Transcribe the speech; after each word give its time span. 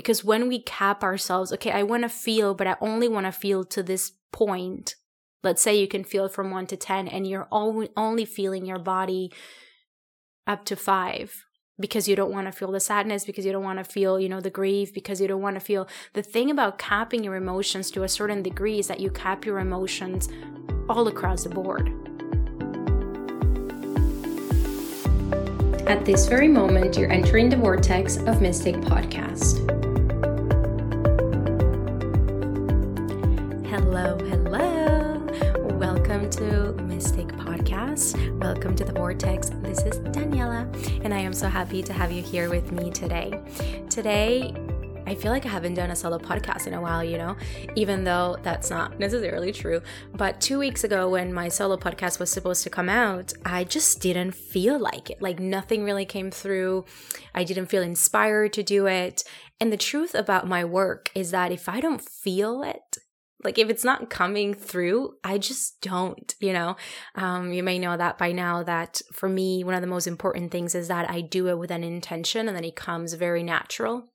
Because 0.00 0.24
when 0.24 0.48
we 0.48 0.62
cap 0.62 1.02
ourselves, 1.02 1.52
okay, 1.52 1.72
I 1.72 1.82
want 1.82 2.04
to 2.04 2.08
feel, 2.08 2.54
but 2.54 2.66
I 2.66 2.74
only 2.80 3.06
want 3.06 3.26
to 3.26 3.32
feel 3.32 3.64
to 3.64 3.82
this 3.82 4.12
point. 4.32 4.94
Let's 5.42 5.60
say 5.60 5.78
you 5.78 5.86
can 5.86 6.04
feel 6.04 6.26
from 6.30 6.50
one 6.50 6.66
to 6.68 6.76
10 6.78 7.06
and 7.06 7.26
you're 7.26 7.46
only 7.52 8.24
feeling 8.24 8.64
your 8.64 8.78
body 8.78 9.30
up 10.46 10.64
to 10.64 10.74
five 10.74 11.44
because 11.78 12.08
you 12.08 12.16
don't 12.16 12.32
want 12.32 12.46
to 12.46 12.52
feel 12.52 12.72
the 12.72 12.80
sadness, 12.80 13.26
because 13.26 13.44
you 13.44 13.52
don't 13.52 13.62
want 13.62 13.78
to 13.78 13.84
feel, 13.84 14.18
you 14.18 14.30
know, 14.30 14.40
the 14.40 14.48
grief, 14.48 14.94
because 14.94 15.20
you 15.20 15.28
don't 15.28 15.42
want 15.42 15.56
to 15.56 15.60
feel. 15.60 15.86
The 16.14 16.22
thing 16.22 16.50
about 16.50 16.78
capping 16.78 17.22
your 17.22 17.36
emotions 17.36 17.90
to 17.90 18.02
a 18.02 18.08
certain 18.08 18.42
degree 18.42 18.78
is 18.78 18.86
that 18.86 19.00
you 19.00 19.10
cap 19.10 19.44
your 19.44 19.58
emotions 19.58 20.30
all 20.88 21.08
across 21.08 21.44
the 21.44 21.50
board. 21.50 21.92
At 25.86 26.06
this 26.06 26.26
very 26.26 26.48
moment, 26.48 26.96
you're 26.96 27.12
entering 27.12 27.50
the 27.50 27.58
vortex 27.58 28.16
of 28.16 28.40
Mystic 28.40 28.76
Podcast. 28.76 29.79
Welcome 38.52 38.74
to 38.74 38.84
the 38.84 38.92
vortex. 38.92 39.50
This 39.62 39.78
is 39.82 40.00
Daniela, 40.00 40.66
and 41.04 41.14
I 41.14 41.20
am 41.20 41.32
so 41.32 41.48
happy 41.48 41.84
to 41.84 41.92
have 41.92 42.10
you 42.10 42.20
here 42.20 42.50
with 42.50 42.72
me 42.72 42.90
today. 42.90 43.40
Today, 43.88 44.52
I 45.06 45.14
feel 45.14 45.30
like 45.30 45.46
I 45.46 45.48
haven't 45.50 45.74
done 45.74 45.92
a 45.92 45.94
solo 45.94 46.18
podcast 46.18 46.66
in 46.66 46.74
a 46.74 46.80
while, 46.80 47.04
you 47.04 47.16
know, 47.16 47.36
even 47.76 48.02
though 48.02 48.38
that's 48.42 48.68
not 48.68 48.98
necessarily 48.98 49.52
true. 49.52 49.80
But 50.16 50.40
two 50.40 50.58
weeks 50.58 50.82
ago, 50.82 51.08
when 51.08 51.32
my 51.32 51.46
solo 51.46 51.76
podcast 51.76 52.18
was 52.18 52.28
supposed 52.28 52.64
to 52.64 52.70
come 52.70 52.88
out, 52.88 53.32
I 53.44 53.62
just 53.62 54.00
didn't 54.00 54.32
feel 54.32 54.80
like 54.80 55.10
it. 55.10 55.22
Like 55.22 55.38
nothing 55.38 55.84
really 55.84 56.04
came 56.04 56.32
through. 56.32 56.86
I 57.32 57.44
didn't 57.44 57.66
feel 57.66 57.84
inspired 57.84 58.52
to 58.54 58.64
do 58.64 58.88
it. 58.88 59.22
And 59.60 59.72
the 59.72 59.76
truth 59.76 60.12
about 60.12 60.48
my 60.48 60.64
work 60.64 61.12
is 61.14 61.30
that 61.30 61.52
if 61.52 61.68
I 61.68 61.78
don't 61.78 62.02
feel 62.02 62.64
it, 62.64 62.98
like 63.42 63.58
if 63.58 63.68
it's 63.70 63.84
not 63.84 64.10
coming 64.10 64.54
through 64.54 65.14
i 65.24 65.38
just 65.38 65.80
don't 65.80 66.34
you 66.40 66.52
know 66.52 66.76
um, 67.14 67.52
you 67.52 67.62
may 67.62 67.78
know 67.78 67.96
that 67.96 68.18
by 68.18 68.32
now 68.32 68.62
that 68.62 69.00
for 69.12 69.28
me 69.28 69.64
one 69.64 69.74
of 69.74 69.80
the 69.80 69.86
most 69.86 70.06
important 70.06 70.50
things 70.50 70.74
is 70.74 70.88
that 70.88 71.08
i 71.10 71.20
do 71.20 71.48
it 71.48 71.58
with 71.58 71.70
an 71.70 71.84
intention 71.84 72.48
and 72.48 72.56
then 72.56 72.64
it 72.64 72.76
comes 72.76 73.14
very 73.14 73.42
natural 73.42 74.10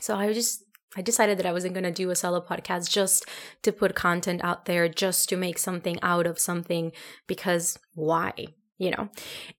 so 0.00 0.16
I 0.16 0.32
just 0.32 0.62
I 0.96 1.02
decided 1.02 1.38
that 1.38 1.46
I 1.46 1.52
wasn't 1.52 1.74
going 1.74 1.84
to 1.84 1.90
do 1.90 2.10
a 2.10 2.16
solo 2.16 2.40
podcast 2.40 2.90
just 2.90 3.26
to 3.62 3.72
put 3.72 3.94
content 3.94 4.42
out 4.42 4.64
there, 4.64 4.88
just 4.88 5.28
to 5.28 5.36
make 5.36 5.58
something 5.58 5.98
out 6.02 6.26
of 6.26 6.38
something 6.38 6.92
because 7.26 7.78
why? 7.94 8.32
You 8.78 8.92
know. 8.92 9.10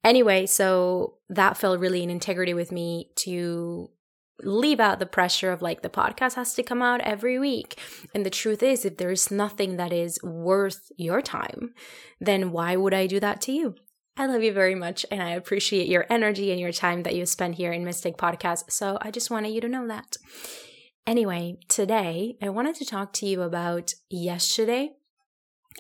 Anyway, 0.04 0.46
so 0.46 1.18
that 1.30 1.58
felt 1.58 1.80
really 1.80 2.02
in 2.02 2.10
integrity 2.10 2.54
with 2.54 2.72
me 2.72 3.12
to 3.18 3.92
leave 4.44 4.80
out 4.80 5.00
the 5.00 5.06
pressure 5.06 5.52
of 5.52 5.62
like 5.62 5.82
the 5.82 5.90
podcast 5.90 6.36
has 6.36 6.54
to 6.56 6.64
come 6.64 6.82
out 6.82 7.02
every 7.02 7.40
week. 7.40 7.80
And 8.14 8.26
the 8.26 8.30
truth 8.30 8.62
is, 8.62 8.86
if 8.86 8.98
there 8.98 9.12
is 9.12 9.32
nothing 9.32 9.78
that 9.78 9.92
is 9.92 10.20
worth 10.24 10.92
your 10.98 11.22
time, 11.22 11.74
then 12.20 12.52
why 12.52 12.76
would 12.76 12.94
I 12.94 13.08
do 13.08 13.20
that 13.20 13.42
to 13.42 13.52
you? 13.52 13.76
I 14.16 14.26
love 14.26 14.42
you 14.42 14.52
very 14.52 14.76
much 14.76 15.06
and 15.12 15.22
I 15.22 15.32
appreciate 15.32 15.88
your 15.88 16.08
energy 16.10 16.52
and 16.52 16.60
your 16.60 16.72
time 16.72 17.04
that 17.04 17.16
you 17.16 17.26
spend 17.26 17.56
here 17.56 17.72
in 17.72 17.86
Mystic 17.86 18.18
Podcast. 18.18 18.72
So 18.72 18.98
I 19.02 19.12
just 19.12 19.30
wanted 19.30 19.50
you 19.50 19.62
to 19.62 19.70
know 19.70 19.88
that. 19.88 20.18
Anyway, 21.06 21.58
today 21.70 22.36
I 22.42 22.50
wanted 22.50 22.76
to 22.76 22.86
talk 22.86 23.14
to 23.14 23.28
you 23.28 23.44
about 23.44 23.94
yesterday. 24.10 24.92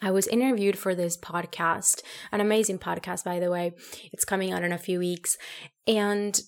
I 0.02 0.12
was 0.12 0.28
interviewed 0.28 0.78
for 0.78 0.94
this 0.94 1.18
podcast, 1.18 2.04
an 2.32 2.40
amazing 2.40 2.78
podcast, 2.78 3.24
by 3.24 3.40
the 3.40 3.50
way. 3.50 3.74
It's 4.14 4.26
coming 4.26 4.54
out 4.54 4.64
in 4.64 4.72
a 4.72 4.78
few 4.78 5.00
weeks. 5.00 5.38
And 5.88 6.40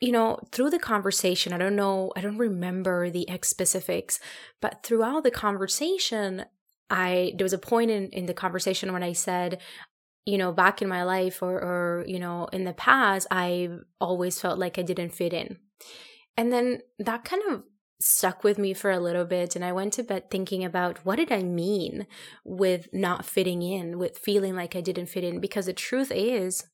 you 0.00 0.12
know, 0.12 0.38
through 0.52 0.70
the 0.70 0.78
conversation, 0.78 1.52
I 1.52 1.58
don't 1.58 1.76
know, 1.76 2.12
I 2.16 2.20
don't 2.20 2.38
remember 2.38 3.10
the 3.10 3.28
X 3.28 3.48
specifics, 3.48 4.20
but 4.60 4.82
throughout 4.82 5.24
the 5.24 5.30
conversation, 5.30 6.44
I 6.90 7.34
there 7.36 7.44
was 7.44 7.52
a 7.52 7.58
point 7.58 7.90
in, 7.90 8.08
in 8.10 8.26
the 8.26 8.34
conversation 8.34 8.92
when 8.92 9.02
I 9.02 9.12
said 9.12 9.60
you 10.28 10.36
know, 10.36 10.52
back 10.52 10.82
in 10.82 10.88
my 10.88 11.04
life 11.04 11.42
or, 11.42 11.54
or, 11.54 12.04
you 12.06 12.18
know, 12.18 12.46
in 12.52 12.64
the 12.64 12.74
past, 12.74 13.26
I 13.30 13.70
always 13.98 14.38
felt 14.38 14.58
like 14.58 14.78
I 14.78 14.82
didn't 14.82 15.14
fit 15.14 15.32
in. 15.32 15.56
And 16.36 16.52
then 16.52 16.82
that 16.98 17.24
kind 17.24 17.42
of 17.48 17.62
stuck 17.98 18.44
with 18.44 18.58
me 18.58 18.74
for 18.74 18.90
a 18.90 19.00
little 19.00 19.24
bit. 19.24 19.56
And 19.56 19.64
I 19.64 19.72
went 19.72 19.94
to 19.94 20.02
bed 20.02 20.30
thinking 20.30 20.66
about 20.66 21.02
what 21.06 21.16
did 21.16 21.32
I 21.32 21.42
mean 21.42 22.06
with 22.44 22.90
not 22.92 23.24
fitting 23.24 23.62
in, 23.62 23.98
with 23.98 24.18
feeling 24.18 24.54
like 24.54 24.76
I 24.76 24.82
didn't 24.82 25.06
fit 25.06 25.24
in? 25.24 25.40
Because 25.40 25.64
the 25.64 25.72
truth 25.72 26.12
is, 26.14 26.66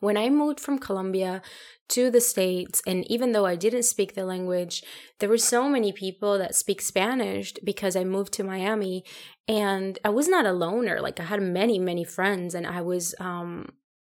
when 0.00 0.16
I 0.16 0.28
moved 0.30 0.60
from 0.60 0.78
Colombia 0.78 1.42
to 1.90 2.10
the 2.10 2.20
States, 2.20 2.82
and 2.86 3.08
even 3.10 3.32
though 3.32 3.46
I 3.46 3.56
didn't 3.56 3.82
speak 3.84 4.14
the 4.14 4.24
language, 4.24 4.82
there 5.18 5.28
were 5.28 5.38
so 5.38 5.68
many 5.68 5.92
people 5.92 6.38
that 6.38 6.54
speak 6.54 6.80
Spanish 6.80 7.52
because 7.64 7.96
I 7.96 8.04
moved 8.04 8.32
to 8.34 8.44
Miami 8.44 9.04
and 9.46 9.98
I 10.04 10.08
was 10.08 10.28
not 10.28 10.46
a 10.46 10.52
loner. 10.52 11.00
Like 11.00 11.20
I 11.20 11.24
had 11.24 11.42
many, 11.42 11.78
many 11.78 12.04
friends 12.04 12.54
and 12.54 12.66
I 12.66 12.80
was 12.80 13.14
um 13.20 13.68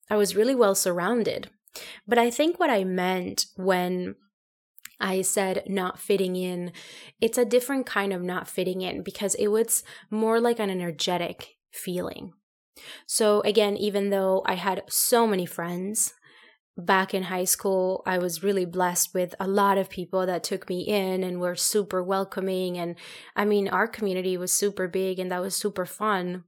I 0.09 0.15
was 0.15 0.35
really 0.35 0.55
well 0.55 0.75
surrounded. 0.75 1.49
But 2.07 2.17
I 2.17 2.29
think 2.31 2.59
what 2.59 2.69
I 2.69 2.83
meant 2.83 3.45
when 3.55 4.15
I 4.99 5.21
said 5.21 5.63
not 5.67 5.99
fitting 5.99 6.35
in, 6.35 6.71
it's 7.21 7.37
a 7.37 7.45
different 7.45 7.85
kind 7.85 8.13
of 8.13 8.23
not 8.23 8.47
fitting 8.47 8.81
in 8.81 9.03
because 9.03 9.35
it 9.35 9.49
was 9.49 9.83
more 10.09 10.39
like 10.39 10.59
an 10.59 10.69
energetic 10.69 11.55
feeling. 11.71 12.33
So 13.05 13.41
again, 13.41 13.77
even 13.77 14.09
though 14.09 14.43
I 14.45 14.55
had 14.55 14.83
so 14.89 15.27
many 15.27 15.45
friends, 15.45 16.13
back 16.77 17.13
in 17.13 17.23
high 17.23 17.43
school, 17.43 18.03
I 18.05 18.19
was 18.19 18.43
really 18.43 18.65
blessed 18.65 19.13
with 19.13 19.33
a 19.39 19.47
lot 19.47 19.77
of 19.77 19.89
people 19.89 20.25
that 20.27 20.43
took 20.43 20.69
me 20.69 20.81
in 20.81 21.23
and 21.23 21.39
were 21.39 21.55
super 21.55 22.03
welcoming. 22.03 22.77
And 22.77 22.95
I 23.35 23.45
mean, 23.45 23.67
our 23.67 23.87
community 23.87 24.37
was 24.37 24.53
super 24.53 24.87
big 24.87 25.17
and 25.17 25.31
that 25.31 25.41
was 25.41 25.55
super 25.55 25.85
fun. 25.85 26.43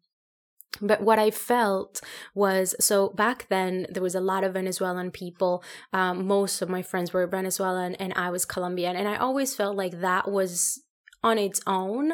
But 0.79 1.01
what 1.01 1.17
I 1.17 1.31
felt 1.31 1.99
was 2.35 2.75
so 2.79 3.09
back 3.09 3.47
then 3.49 3.87
there 3.89 4.03
was 4.03 4.13
a 4.13 4.21
lot 4.21 4.43
of 4.43 4.53
Venezuelan 4.53 5.09
people. 5.09 5.63
Um, 5.91 6.27
most 6.27 6.61
of 6.61 6.69
my 6.69 6.83
friends 6.83 7.11
were 7.11 7.25
Venezuelan 7.25 7.95
and 7.95 8.13
I 8.13 8.29
was 8.29 8.45
Colombian. 8.45 8.95
And 8.95 9.07
I 9.07 9.15
always 9.15 9.55
felt 9.55 9.75
like 9.75 9.99
that 9.99 10.29
was 10.29 10.83
on 11.23 11.39
its 11.39 11.59
own. 11.65 12.13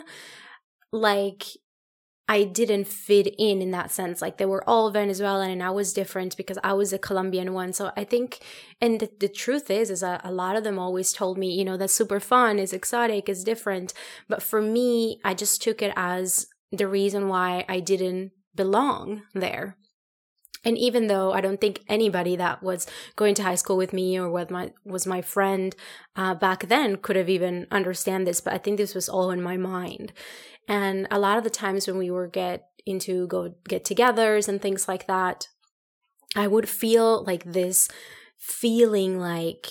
Like 0.94 1.44
I 2.28 2.44
didn't 2.44 2.88
fit 2.88 3.36
in 3.38 3.62
in 3.62 3.72
that 3.72 3.92
sense. 3.92 4.22
Like 4.22 4.38
they 4.38 4.48
were 4.48 4.68
all 4.68 4.90
Venezuelan 4.90 5.52
and 5.52 5.64
I 5.64 5.70
was 5.70 5.94
different 5.94 6.36
because 6.36 6.58
I 6.64 6.74
was 6.74 6.92
a 6.92 6.98
Colombian 6.98 7.54
one. 7.54 7.72
So 7.72 7.92
I 7.96 8.04
think, 8.04 8.40
and 8.82 9.00
the, 9.00 9.10
the 9.20 9.30
truth 9.30 9.70
is, 9.70 9.92
is 9.92 10.02
a, 10.02 10.20
a 10.24 10.32
lot 10.32 10.56
of 10.56 10.64
them 10.64 10.80
always 10.80 11.14
told 11.14 11.38
me, 11.38 11.54
you 11.54 11.64
know, 11.64 11.78
that's 11.78 11.94
super 11.94 12.20
fun, 12.20 12.58
is 12.58 12.74
exotic, 12.74 13.30
is 13.30 13.44
different. 13.44 13.94
But 14.28 14.42
for 14.42 14.60
me, 14.60 15.20
I 15.24 15.36
just 15.36 15.62
took 15.62 15.84
it 15.84 15.94
as 15.96 16.48
the 16.72 16.88
reason 16.88 17.28
why 17.28 17.64
I 17.70 17.80
didn't 17.80 18.32
belong 18.56 19.22
there. 19.34 19.78
And 20.64 20.80
even 20.80 21.06
though 21.06 21.32
I 21.32 21.42
don't 21.42 21.62
think 21.62 21.82
anybody 21.88 22.36
that 22.38 22.64
was 22.64 22.88
going 23.16 23.36
to 23.36 23.44
high 23.44 23.56
school 23.56 23.78
with 23.78 23.94
me 23.94 24.18
or 24.18 24.32
what 24.32 24.50
my 24.50 24.72
was 24.84 25.06
my 25.06 25.22
friend 25.22 25.76
uh, 26.16 26.34
back 26.34 26.68
then 26.68 26.96
could 26.98 27.16
have 27.16 27.30
even 27.30 27.68
understand 27.70 28.26
this, 28.26 28.42
but 28.42 28.54
I 28.54 28.58
think 28.58 28.78
this 28.78 28.96
was 28.96 29.08
all 29.08 29.30
in 29.30 29.44
my 29.44 29.58
mind. 29.58 30.12
And 30.68 31.08
a 31.12 31.20
lot 31.20 31.38
of 31.38 31.44
the 31.44 31.50
times 31.50 31.88
when 31.88 31.98
we 31.98 32.10
were 32.10 32.28
get 32.28 32.68
into 32.86 33.28
go 33.28 33.54
get 33.68 33.84
togethers 33.84 34.48
and 34.48 34.62
things 34.62 34.88
like 34.88 35.08
that, 35.08 35.48
I 36.36 36.48
would 36.48 36.68
feel 36.70 37.24
like 37.24 37.44
this 37.44 37.88
feeling 38.38 39.20
like 39.20 39.68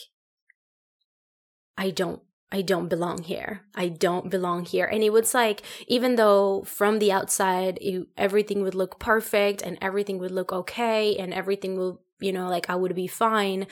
I 1.76 1.90
don't 1.90 2.22
I 2.52 2.62
don't 2.62 2.86
belong 2.86 3.24
here. 3.24 3.62
I 3.74 3.88
don't 3.88 4.30
belong 4.30 4.64
here. 4.64 4.84
And 4.84 5.02
it 5.02 5.12
was 5.12 5.34
like, 5.34 5.62
even 5.88 6.14
though 6.14 6.62
from 6.62 7.00
the 7.00 7.10
outside, 7.10 7.78
it, 7.80 8.06
everything 8.16 8.62
would 8.62 8.76
look 8.76 9.00
perfect 9.00 9.60
and 9.60 9.76
everything 9.82 10.18
would 10.18 10.30
look 10.30 10.52
okay 10.52 11.16
and 11.16 11.34
everything 11.34 11.76
will, 11.76 12.02
you 12.20 12.32
know, 12.32 12.48
like 12.48 12.70
I 12.70 12.76
would 12.76 12.94
be 12.94 13.08
fine. 13.08 13.66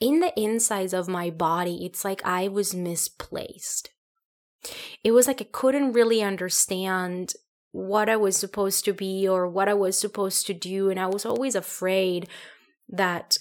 In 0.00 0.18
the 0.18 0.32
insides 0.36 0.92
of 0.92 1.06
my 1.06 1.30
body, 1.30 1.86
it's 1.86 2.04
like 2.04 2.24
I 2.24 2.48
was 2.48 2.74
misplaced 2.74 3.90
it 5.02 5.12
was 5.12 5.26
like 5.26 5.40
I 5.40 5.46
couldn't 5.50 5.92
really 5.92 6.22
understand 6.22 7.34
what 7.72 8.08
I 8.08 8.16
was 8.16 8.36
supposed 8.36 8.84
to 8.84 8.92
be 8.92 9.26
or 9.26 9.48
what 9.48 9.68
I 9.68 9.74
was 9.74 9.98
supposed 9.98 10.46
to 10.46 10.54
do. 10.54 10.90
And 10.90 11.00
I 11.00 11.06
was 11.06 11.26
always 11.26 11.56
afraid 11.56 12.28
that 12.88 13.36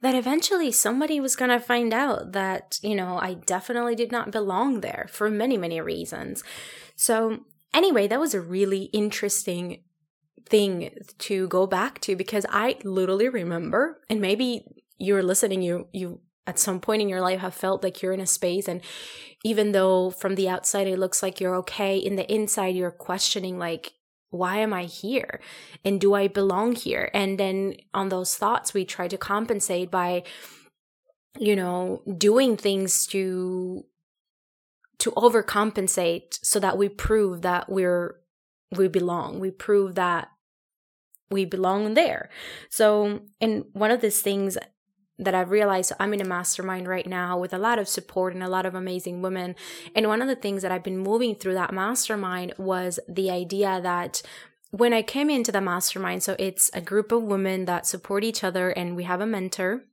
that 0.00 0.14
eventually 0.14 0.72
somebody 0.72 1.20
was 1.20 1.36
going 1.36 1.50
to 1.50 1.60
find 1.60 1.92
out 1.92 2.32
that, 2.32 2.78
you 2.82 2.94
know, 2.94 3.18
I 3.18 3.34
definitely 3.34 3.94
did 3.94 4.10
not 4.10 4.30
belong 4.30 4.80
there 4.80 5.06
for 5.10 5.28
many, 5.28 5.58
many 5.58 5.80
reasons. 5.80 6.42
So, 6.96 7.40
anyway, 7.74 8.08
that 8.08 8.18
was 8.18 8.32
a 8.32 8.40
really 8.40 8.84
interesting 8.84 9.82
thing 10.46 10.90
to 11.18 11.48
go 11.48 11.66
back 11.66 12.00
to 12.00 12.16
because 12.16 12.46
I 12.48 12.78
literally 12.82 13.28
remember, 13.28 14.00
and 14.08 14.20
maybe 14.20 14.64
you're 14.96 15.22
listening, 15.22 15.60
you, 15.60 15.88
you 15.92 16.20
at 16.48 16.58
some 16.58 16.80
point 16.80 17.02
in 17.02 17.08
your 17.08 17.20
life 17.20 17.40
have 17.40 17.54
felt 17.54 17.82
like 17.82 18.02
you're 18.02 18.12
in 18.12 18.20
a 18.20 18.26
space 18.26 18.66
and 18.66 18.80
even 19.44 19.72
though 19.72 20.10
from 20.10 20.34
the 20.34 20.48
outside 20.48 20.86
it 20.86 20.98
looks 20.98 21.22
like 21.22 21.40
you're 21.40 21.54
okay 21.54 21.96
in 21.96 22.16
the 22.16 22.32
inside 22.32 22.74
you're 22.74 22.90
questioning 22.90 23.58
like 23.58 23.92
why 24.30 24.56
am 24.56 24.72
i 24.72 24.84
here 24.84 25.40
and 25.84 26.00
do 26.00 26.14
i 26.14 26.26
belong 26.26 26.74
here 26.74 27.10
and 27.14 27.38
then 27.38 27.74
on 27.94 28.08
those 28.08 28.34
thoughts 28.34 28.74
we 28.74 28.84
try 28.84 29.06
to 29.06 29.16
compensate 29.16 29.90
by 29.90 30.22
you 31.38 31.54
know 31.54 32.02
doing 32.18 32.56
things 32.56 33.06
to 33.06 33.84
to 34.98 35.12
overcompensate 35.12 36.38
so 36.42 36.58
that 36.58 36.76
we 36.76 36.88
prove 36.88 37.42
that 37.42 37.68
we're 37.70 38.16
we 38.76 38.88
belong. 38.88 39.40
We 39.40 39.50
prove 39.50 39.94
that 39.94 40.28
we 41.30 41.44
belong 41.44 41.94
there. 41.94 42.30
So, 42.70 43.20
and 43.40 43.64
one 43.72 43.90
of 43.90 44.00
these 44.00 44.20
things 44.20 44.58
that 45.18 45.34
I've 45.34 45.50
realized 45.50 45.92
I'm 45.98 46.14
in 46.14 46.20
a 46.20 46.24
mastermind 46.24 46.86
right 46.86 47.06
now 47.06 47.38
with 47.38 47.52
a 47.52 47.58
lot 47.58 47.78
of 47.78 47.88
support 47.88 48.34
and 48.34 48.42
a 48.42 48.48
lot 48.48 48.66
of 48.66 48.74
amazing 48.74 49.20
women. 49.20 49.56
And 49.94 50.06
one 50.06 50.22
of 50.22 50.28
the 50.28 50.36
things 50.36 50.62
that 50.62 50.70
I've 50.70 50.84
been 50.84 50.98
moving 50.98 51.34
through 51.34 51.54
that 51.54 51.74
mastermind 51.74 52.54
was 52.56 53.00
the 53.08 53.30
idea 53.30 53.80
that 53.82 54.22
when 54.70 54.92
I 54.92 55.02
came 55.02 55.30
into 55.30 55.50
the 55.50 55.60
mastermind, 55.60 56.22
so 56.22 56.36
it's 56.38 56.70
a 56.74 56.80
group 56.80 57.10
of 57.10 57.22
women 57.22 57.64
that 57.64 57.86
support 57.86 58.22
each 58.22 58.44
other, 58.44 58.70
and 58.70 58.94
we 58.94 59.04
have 59.04 59.20
a 59.20 59.26
mentor 59.26 59.84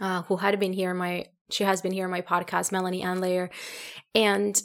uh, 0.00 0.22
who 0.22 0.36
had 0.36 0.58
been 0.58 0.72
here 0.72 0.94
my 0.94 1.26
she 1.50 1.64
has 1.64 1.80
been 1.80 1.92
here 1.92 2.04
on 2.04 2.10
my 2.10 2.20
podcast, 2.20 2.72
Melanie 2.72 3.02
Ann 3.02 3.20
Layer, 3.20 3.50
and 4.14 4.60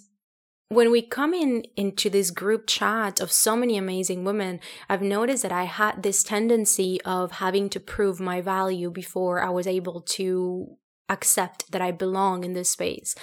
when 0.70 0.92
we 0.92 1.02
come 1.02 1.34
in 1.34 1.64
into 1.76 2.10
this 2.10 2.32
group 2.32 2.66
chat 2.68 3.20
of 3.20 3.32
so 3.32 3.56
many 3.56 3.78
amazing 3.78 4.24
women, 4.24 4.60
I've 4.90 5.02
noticed 5.02 5.44
that 5.44 5.52
I 5.52 5.66
had 5.66 6.04
this 6.04 6.24
tendency 6.24 7.00
of 7.02 7.34
having 7.34 7.70
to 7.70 7.80
prove 7.80 8.20
my 8.20 8.42
value 8.42 8.90
before 8.90 9.44
I 9.44 9.50
was 9.50 9.68
able 9.68 10.02
to 10.02 10.78
accept 11.10 11.72
that 11.72 11.82
I 11.82 11.92
belong 11.92 12.44
in 12.44 12.54
this 12.54 12.70
space. 12.70 13.14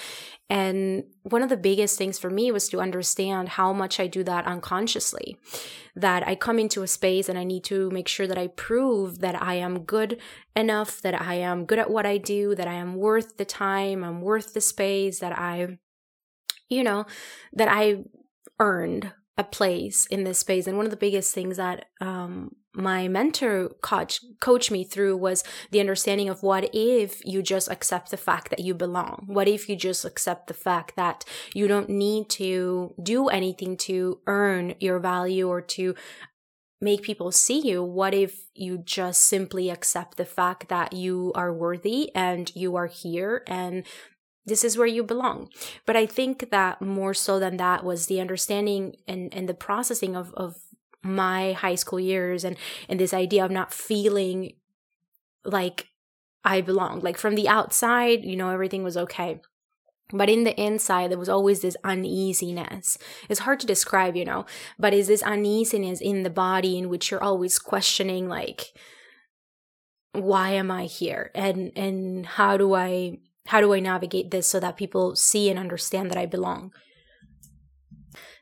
And 0.48 1.04
one 1.22 1.42
of 1.42 1.48
the 1.48 1.56
biggest 1.56 1.96
things 1.96 2.18
for 2.18 2.28
me 2.28 2.52
was 2.52 2.68
to 2.68 2.80
understand 2.80 3.50
how 3.50 3.72
much 3.72 3.98
I 3.98 4.06
do 4.06 4.22
that 4.24 4.46
unconsciously. 4.46 5.36
That 5.96 6.26
I 6.26 6.34
come 6.34 6.58
into 6.58 6.82
a 6.82 6.88
space 6.88 7.28
and 7.28 7.38
I 7.38 7.44
need 7.44 7.64
to 7.64 7.90
make 7.90 8.08
sure 8.08 8.26
that 8.26 8.38
I 8.38 8.48
prove 8.48 9.20
that 9.20 9.40
I 9.40 9.54
am 9.54 9.84
good 9.84 10.20
enough, 10.54 11.00
that 11.02 11.20
I 11.20 11.34
am 11.34 11.64
good 11.64 11.78
at 11.78 11.90
what 11.90 12.06
I 12.06 12.18
do, 12.18 12.54
that 12.54 12.68
I 12.68 12.74
am 12.74 12.96
worth 12.96 13.38
the 13.38 13.44
time, 13.44 14.04
I'm 14.04 14.20
worth 14.20 14.52
the 14.52 14.60
space, 14.60 15.18
that 15.20 15.36
I 15.38 15.78
you 16.70 16.82
know, 16.82 17.04
that 17.52 17.68
I 17.68 18.04
earned 18.58 19.12
a 19.36 19.44
place 19.44 20.06
in 20.06 20.24
this 20.24 20.38
space. 20.38 20.66
And 20.66 20.76
one 20.76 20.86
of 20.86 20.90
the 20.90 20.96
biggest 20.96 21.34
things 21.34 21.56
that 21.56 21.86
um, 22.00 22.56
my 22.74 23.08
mentor 23.08 23.70
coach 23.80 24.20
coached 24.40 24.70
me 24.70 24.84
through 24.84 25.16
was 25.16 25.42
the 25.70 25.80
understanding 25.80 26.28
of 26.28 26.42
what 26.42 26.68
if 26.74 27.24
you 27.24 27.42
just 27.42 27.70
accept 27.70 28.10
the 28.10 28.16
fact 28.16 28.50
that 28.50 28.60
you 28.60 28.74
belong? 28.74 29.24
What 29.26 29.48
if 29.48 29.68
you 29.68 29.76
just 29.76 30.04
accept 30.04 30.46
the 30.46 30.54
fact 30.54 30.94
that 30.96 31.24
you 31.54 31.66
don't 31.66 31.88
need 31.88 32.28
to 32.30 32.94
do 33.02 33.28
anything 33.28 33.76
to 33.78 34.20
earn 34.26 34.74
your 34.78 34.98
value 34.98 35.48
or 35.48 35.60
to 35.62 35.94
make 36.80 37.02
people 37.02 37.32
see 37.32 37.60
you? 37.60 37.82
What 37.82 38.14
if 38.14 38.38
you 38.54 38.78
just 38.78 39.22
simply 39.22 39.70
accept 39.70 40.16
the 40.16 40.24
fact 40.24 40.68
that 40.68 40.92
you 40.92 41.32
are 41.34 41.52
worthy 41.52 42.14
and 42.14 42.54
you 42.54 42.76
are 42.76 42.86
here 42.86 43.42
and 43.46 43.84
this 44.46 44.64
is 44.64 44.76
where 44.76 44.86
you 44.86 45.02
belong. 45.02 45.48
But 45.86 45.96
i 45.96 46.06
think 46.06 46.50
that 46.50 46.80
more 46.80 47.14
so 47.14 47.38
than 47.38 47.56
that 47.56 47.84
was 47.84 48.06
the 48.06 48.20
understanding 48.20 48.96
and, 49.06 49.32
and 49.34 49.48
the 49.48 49.54
processing 49.54 50.16
of, 50.16 50.32
of 50.34 50.56
my 51.02 51.52
high 51.52 51.74
school 51.74 52.00
years 52.00 52.44
and 52.44 52.56
and 52.88 53.00
this 53.00 53.14
idea 53.14 53.44
of 53.44 53.50
not 53.50 53.72
feeling 53.72 54.52
like 55.44 55.88
i 56.44 56.60
belong. 56.60 57.00
Like 57.00 57.18
from 57.18 57.34
the 57.34 57.48
outside 57.48 58.24
you 58.24 58.36
know 58.36 58.50
everything 58.50 58.82
was 58.82 58.96
okay. 58.96 59.40
But 60.12 60.28
in 60.28 60.42
the 60.42 60.60
inside 60.60 61.10
there 61.10 61.18
was 61.18 61.28
always 61.28 61.60
this 61.60 61.76
uneasiness. 61.84 62.98
It's 63.28 63.40
hard 63.40 63.60
to 63.60 63.66
describe 63.66 64.16
you 64.16 64.24
know 64.24 64.46
but 64.78 64.94
is 64.94 65.08
this 65.08 65.22
uneasiness 65.22 66.00
in 66.00 66.22
the 66.22 66.30
body 66.30 66.76
in 66.78 66.88
which 66.88 67.10
you're 67.10 67.22
always 67.22 67.58
questioning 67.58 68.28
like 68.28 68.72
why 70.12 70.50
am 70.50 70.70
i 70.70 70.84
here? 70.84 71.30
And 71.34 71.72
and 71.76 72.26
how 72.26 72.56
do 72.56 72.74
i 72.74 73.18
how 73.50 73.60
do 73.60 73.74
I 73.74 73.80
navigate 73.80 74.30
this 74.30 74.46
so 74.46 74.60
that 74.60 74.76
people 74.76 75.16
see 75.16 75.50
and 75.50 75.58
understand 75.58 76.08
that 76.10 76.16
I 76.16 76.24
belong? 76.24 76.72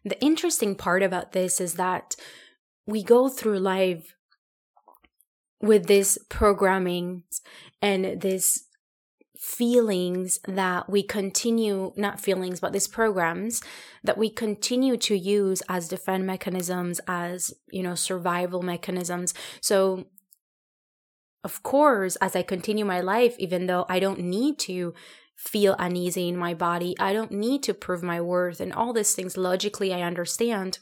The 0.05 0.21
interesting 0.21 0.75
part 0.75 1.03
about 1.03 1.33
this 1.33 1.63
is 1.63 1.75
that 1.75 2.15
we 2.87 3.03
go 3.03 3.31
through 3.31 3.59
life 3.59 4.15
with 5.63 5.87
this 5.87 6.19
programming 6.29 7.23
and 7.81 8.21
this 8.21 8.67
feelings 9.39 10.41
that 10.47 10.91
we 10.91 11.03
continue 11.03 11.93
not 11.97 12.21
feelings 12.21 12.59
but 12.61 12.73
these 12.73 12.89
programs 12.89 13.63
that 14.03 14.19
we 14.19 14.29
continue 14.29 14.97
to 14.97 15.17
use 15.17 15.63
as 15.69 15.89
defense 15.89 16.25
mechanisms 16.25 17.01
as 17.07 17.55
you 17.71 17.83
know 17.83 17.95
survival 17.95 18.63
mechanisms 18.63 19.33
so 19.61 20.05
of 21.45 21.63
course, 21.63 22.17
as 22.17 22.35
I 22.35 22.43
continue 22.43 22.85
my 22.85 23.01
life, 23.01 23.37
even 23.39 23.67
though 23.67 23.87
I 23.89 24.01
don't 24.01 24.21
need 24.21 24.59
to 24.61 24.95
feel 25.37 25.77
uneasy 25.79 26.29
in 26.29 26.37
my 26.37 26.53
body, 26.53 26.97
I 26.99 27.13
don't 27.13 27.31
need 27.31 27.63
to 27.65 27.75
prove 27.75 28.03
my 28.03 28.21
worth 28.21 28.61
and 28.61 28.73
all 28.73 28.93
these 28.93 29.15
things 29.15 29.37
logically 29.37 29.95
I 29.95 30.03
understand. 30.03 30.81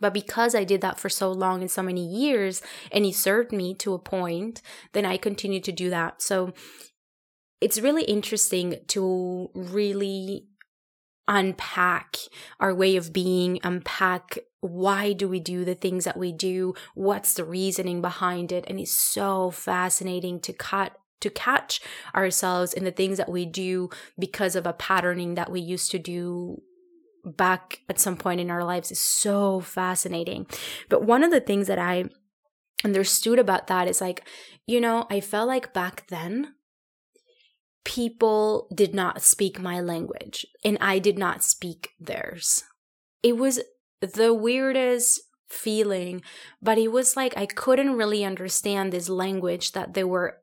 But 0.00 0.14
because 0.14 0.54
I 0.54 0.64
did 0.64 0.80
that 0.80 0.98
for 0.98 1.08
so 1.08 1.30
long 1.30 1.60
and 1.60 1.70
so 1.70 1.82
many 1.82 2.06
years, 2.06 2.62
and 2.90 3.04
it 3.04 3.14
served 3.14 3.52
me 3.52 3.74
to 3.74 3.94
a 3.94 3.98
point, 3.98 4.62
then 4.92 5.04
I 5.04 5.16
continue 5.16 5.60
to 5.60 5.72
do 5.72 5.90
that. 5.90 6.22
So 6.22 6.52
it's 7.60 7.80
really 7.80 8.04
interesting 8.04 8.76
to 8.88 9.50
really 9.54 10.48
unpack 11.28 12.16
our 12.60 12.74
way 12.74 12.96
of 12.96 13.12
being, 13.12 13.58
unpack 13.62 14.38
why 14.66 15.12
do 15.12 15.28
we 15.28 15.40
do 15.40 15.64
the 15.64 15.74
things 15.74 16.04
that 16.04 16.16
we 16.16 16.32
do, 16.32 16.74
what's 16.94 17.34
the 17.34 17.44
reasoning 17.44 18.00
behind 18.00 18.52
it, 18.52 18.64
and 18.68 18.78
it's 18.78 18.96
so 18.96 19.50
fascinating 19.50 20.40
to 20.40 20.52
cut 20.52 20.98
to 21.20 21.30
catch 21.30 21.80
ourselves 22.14 22.74
in 22.74 22.84
the 22.84 22.90
things 22.90 23.16
that 23.16 23.30
we 23.30 23.46
do 23.46 23.88
because 24.18 24.54
of 24.54 24.66
a 24.66 24.74
patterning 24.74 25.34
that 25.34 25.50
we 25.50 25.60
used 25.60 25.90
to 25.90 25.98
do 25.98 26.60
back 27.24 27.80
at 27.88 27.98
some 27.98 28.16
point 28.16 28.40
in 28.40 28.50
our 28.50 28.64
lives 28.64 28.90
is 28.90 29.00
so 29.00 29.60
fascinating. 29.60 30.46
But 30.88 31.04
one 31.04 31.24
of 31.24 31.30
the 31.30 31.40
things 31.40 31.66
that 31.66 31.78
I 31.78 32.04
understood 32.84 33.38
about 33.38 33.66
that 33.66 33.88
is 33.88 34.00
like, 34.00 34.26
you 34.66 34.80
know, 34.80 35.06
I 35.10 35.20
felt 35.20 35.48
like 35.48 35.72
back 35.72 36.06
then 36.08 36.54
people 37.84 38.68
did 38.74 38.94
not 38.94 39.22
speak 39.22 39.60
my 39.60 39.80
language 39.80 40.44
and 40.64 40.76
I 40.80 40.98
did 40.98 41.18
not 41.18 41.42
speak 41.42 41.90
theirs. 42.00 42.64
It 43.22 43.36
was 43.36 43.60
the 44.00 44.34
weirdest 44.34 45.20
feeling, 45.48 46.22
but 46.60 46.78
it 46.78 46.88
was 46.88 47.16
like 47.16 47.36
I 47.36 47.46
couldn't 47.46 47.96
really 47.96 48.24
understand 48.24 48.92
this 48.92 49.08
language 49.08 49.72
that 49.72 49.94
they 49.94 50.04
were 50.04 50.38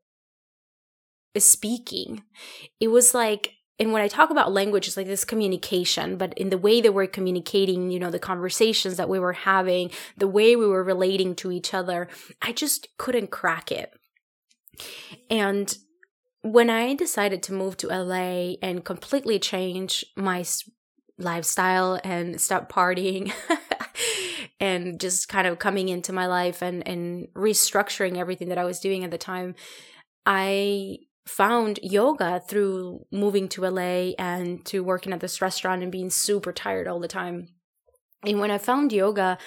speaking. 1.38 2.24
It 2.80 2.90
was 2.90 3.14
like 3.14 3.54
and 3.80 3.92
when 3.92 4.04
I 4.04 4.08
talk 4.08 4.30
about 4.30 4.54
language, 4.54 4.88
it's 4.88 4.98
like 4.98 5.08
this 5.08 5.26
communication, 5.26 6.16
but 6.16 6.38
in 6.38 6.52
the 6.52 6.60
way 6.60 6.80
that 6.80 6.94
we're 6.94 7.08
communicating, 7.08 7.90
you 7.90 8.00
know, 8.00 8.12
the 8.12 8.20
conversations 8.20 8.98
that 8.98 9.10
we 9.10 9.18
were 9.18 9.34
having, 9.34 9.90
the 10.16 10.28
way 10.28 10.56
we 10.56 10.68
were 10.68 10.84
relating 10.84 11.36
to 11.38 11.52
each 11.52 11.74
other, 11.74 12.08
I 12.42 12.52
just 12.52 12.88
couldn't 12.98 13.32
crack 13.32 13.72
it. 13.72 13.92
And 15.30 15.76
when 16.44 16.70
I 16.70 16.94
decided 16.94 17.42
to 17.44 17.54
move 17.54 17.76
to 17.78 17.88
LA 17.88 18.54
and 18.62 18.86
completely 18.86 19.40
change 19.40 20.06
my 20.16 20.46
lifestyle 21.24 22.00
and 22.04 22.40
stop 22.40 22.72
partying 22.72 23.34
and 24.60 25.00
just 25.00 25.30
kind 25.30 25.48
of 25.48 25.60
coming 25.60 25.90
into 25.90 26.14
my 26.14 26.26
life 26.26 26.62
and, 26.62 26.88
and 26.88 27.28
restructuring 27.36 28.18
everything 28.18 28.50
that 28.50 28.58
I 28.58 28.64
was 28.64 28.80
doing 28.80 29.04
at 29.04 29.12
the 29.12 29.18
time, 29.18 29.56
I 30.26 31.00
found 31.26 31.80
yoga 31.82 32.42
through 32.48 33.06
moving 33.12 33.48
to 33.50 33.68
LA 33.68 34.12
and 34.20 34.64
to 34.66 34.84
working 34.84 35.14
at 35.14 35.20
this 35.20 35.42
restaurant 35.42 35.82
and 35.82 35.92
being 35.92 36.10
super 36.10 36.52
tired 36.52 36.88
all 36.88 37.00
the 37.00 37.08
time. 37.08 37.48
And 38.26 38.40
when 38.40 38.52
I 38.52 38.58
found 38.58 38.94
yoga, 38.94 39.38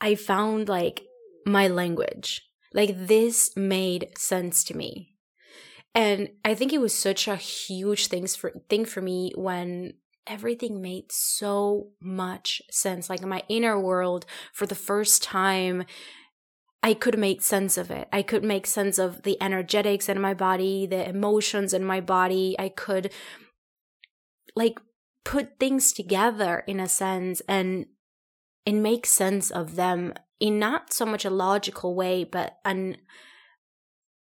I 0.00 0.14
found 0.14 0.68
like 0.68 1.02
my 1.46 1.68
language. 1.68 2.42
Like 2.74 3.06
this 3.06 3.56
made 3.56 4.08
sense 4.16 4.64
to 4.64 4.76
me 4.76 5.12
and 5.94 6.30
I 6.44 6.54
think 6.54 6.72
it 6.72 6.80
was 6.80 6.94
such 6.94 7.28
a 7.28 7.36
huge 7.36 8.06
things 8.06 8.34
for 8.34 8.50
thing 8.68 8.84
for 8.84 9.02
me 9.02 9.32
when 9.34 9.94
everything 10.26 10.80
made 10.80 11.10
so 11.10 11.88
much 12.00 12.62
sense. 12.70 13.10
Like 13.10 13.22
my 13.22 13.42
inner 13.48 13.78
world, 13.78 14.26
for 14.52 14.66
the 14.66 14.74
first 14.74 15.22
time, 15.22 15.84
I 16.82 16.94
could 16.94 17.18
make 17.18 17.42
sense 17.42 17.78
of 17.78 17.90
it. 17.90 18.08
I 18.12 18.22
could 18.22 18.42
make 18.42 18.66
sense 18.66 18.98
of 18.98 19.22
the 19.22 19.40
energetics 19.40 20.08
in 20.08 20.20
my 20.20 20.34
body, 20.34 20.86
the 20.86 21.08
emotions 21.08 21.72
in 21.72 21.84
my 21.84 22.00
body. 22.00 22.56
I 22.58 22.68
could 22.68 23.12
like 24.56 24.80
put 25.24 25.58
things 25.60 25.92
together 25.92 26.64
in 26.66 26.80
a 26.80 26.88
sense 26.88 27.40
and 27.48 27.86
and 28.66 28.82
make 28.82 29.06
sense 29.06 29.50
of 29.50 29.76
them 29.76 30.14
in 30.38 30.58
not 30.58 30.92
so 30.92 31.06
much 31.06 31.24
a 31.24 31.30
logical 31.30 31.94
way, 31.94 32.24
but 32.24 32.58
an 32.64 32.96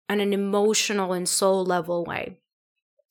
an 0.08 0.20
emotional 0.20 1.14
and 1.14 1.26
soul 1.26 1.64
level 1.64 2.04
way. 2.04 2.41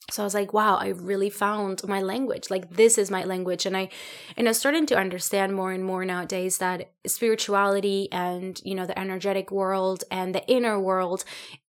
So 0.09 0.23
I 0.23 0.25
was 0.25 0.33
like, 0.33 0.51
wow, 0.51 0.75
I 0.75 0.87
really 0.89 1.29
found 1.29 1.87
my 1.87 2.01
language. 2.01 2.49
Like 2.49 2.71
this 2.71 2.97
is 2.97 3.09
my 3.09 3.23
language. 3.23 3.65
And 3.65 3.77
I 3.77 3.89
and 4.35 4.47
I'm 4.47 4.53
starting 4.53 4.85
to 4.87 4.97
understand 4.97 5.53
more 5.53 5.71
and 5.71 5.85
more 5.85 6.03
nowadays 6.03 6.57
that 6.57 6.91
spirituality 7.07 8.09
and, 8.11 8.59
you 8.65 8.75
know, 8.75 8.85
the 8.85 8.97
energetic 8.99 9.51
world 9.51 10.03
and 10.11 10.35
the 10.35 10.45
inner 10.47 10.79
world 10.79 11.23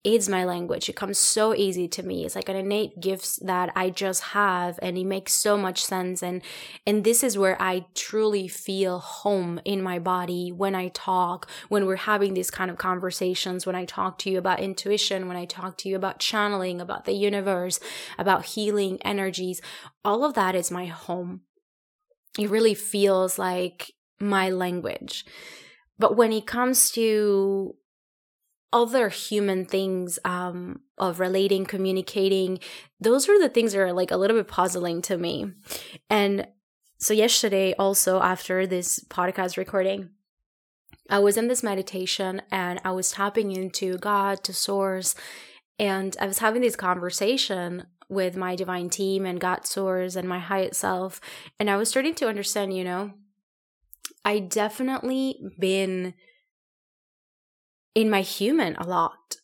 is 0.03 0.29
my 0.29 0.45
language. 0.45 0.87
It 0.87 0.95
comes 0.95 1.17
so 1.17 1.53
easy 1.53 1.87
to 1.89 2.03
me. 2.03 2.25
It's 2.25 2.35
like 2.35 2.49
an 2.49 2.55
innate 2.55 2.99
gift 3.01 3.45
that 3.45 3.71
I 3.75 3.89
just 3.89 4.23
have 4.23 4.79
and 4.81 4.97
it 4.97 5.05
makes 5.05 5.33
so 5.33 5.57
much 5.57 5.83
sense 5.83 6.23
and 6.23 6.41
and 6.85 7.03
this 7.03 7.23
is 7.23 7.37
where 7.37 7.61
I 7.61 7.85
truly 7.93 8.47
feel 8.47 8.99
home 8.99 9.59
in 9.65 9.81
my 9.81 9.99
body 9.99 10.51
when 10.51 10.75
I 10.75 10.89
talk, 10.89 11.49
when 11.67 11.85
we're 11.85 11.97
having 11.97 12.33
these 12.33 12.51
kind 12.51 12.71
of 12.71 12.77
conversations, 12.77 13.65
when 13.65 13.75
I 13.75 13.85
talk 13.85 14.17
to 14.19 14.29
you 14.29 14.37
about 14.37 14.59
intuition, 14.59 15.27
when 15.27 15.37
I 15.37 15.45
talk 15.45 15.77
to 15.79 15.89
you 15.89 15.95
about 15.95 16.19
channeling, 16.19 16.79
about 16.79 17.05
the 17.05 17.13
universe, 17.13 17.79
about 18.17 18.45
healing 18.45 18.99
energies. 19.01 19.61
All 20.05 20.23
of 20.23 20.35
that 20.35 20.55
is 20.55 20.71
my 20.71 20.85
home. 20.85 21.41
It 22.39 22.49
really 22.49 22.75
feels 22.75 23.37
like 23.37 23.91
my 24.19 24.49
language. 24.49 25.25
But 25.99 26.15
when 26.15 26.31
it 26.31 26.45
comes 26.45 26.91
to 26.91 27.75
other 28.77 29.09
human 29.09 29.65
things 29.65 30.19
um, 30.23 30.81
of 30.99 31.19
relating, 31.19 31.65
communicating, 31.65 32.59
those 32.99 33.27
are 33.27 33.39
the 33.39 33.49
things 33.49 33.73
that 33.73 33.81
are 33.81 33.91
like 33.91 34.11
a 34.11 34.17
little 34.17 34.37
bit 34.37 34.47
puzzling 34.47 35.01
to 35.01 35.17
me. 35.17 35.51
And 36.11 36.47
so, 36.99 37.15
yesterday, 37.15 37.73
also 37.79 38.21
after 38.21 38.67
this 38.67 39.03
podcast 39.09 39.57
recording, 39.57 40.09
I 41.09 41.17
was 41.17 41.37
in 41.37 41.47
this 41.47 41.63
meditation 41.63 42.43
and 42.51 42.79
I 42.85 42.91
was 42.91 43.11
tapping 43.11 43.51
into 43.51 43.97
God, 43.97 44.43
to 44.43 44.53
Source, 44.53 45.15
and 45.79 46.15
I 46.21 46.27
was 46.27 46.37
having 46.37 46.61
this 46.61 46.75
conversation 46.75 47.87
with 48.09 48.37
my 48.37 48.55
divine 48.55 48.89
team 48.91 49.25
and 49.25 49.41
God 49.41 49.65
Source 49.65 50.15
and 50.15 50.29
my 50.29 50.39
highest 50.39 50.81
self. 50.81 51.19
And 51.59 51.67
I 51.67 51.77
was 51.77 51.89
starting 51.89 52.13
to 52.15 52.27
understand, 52.27 52.77
you 52.77 52.83
know, 52.83 53.13
I 54.23 54.37
definitely 54.37 55.39
been 55.57 56.13
in 57.97 58.11
my 58.11 58.21
human 58.21 58.75
a 58.75 58.83
lot 58.83 59.37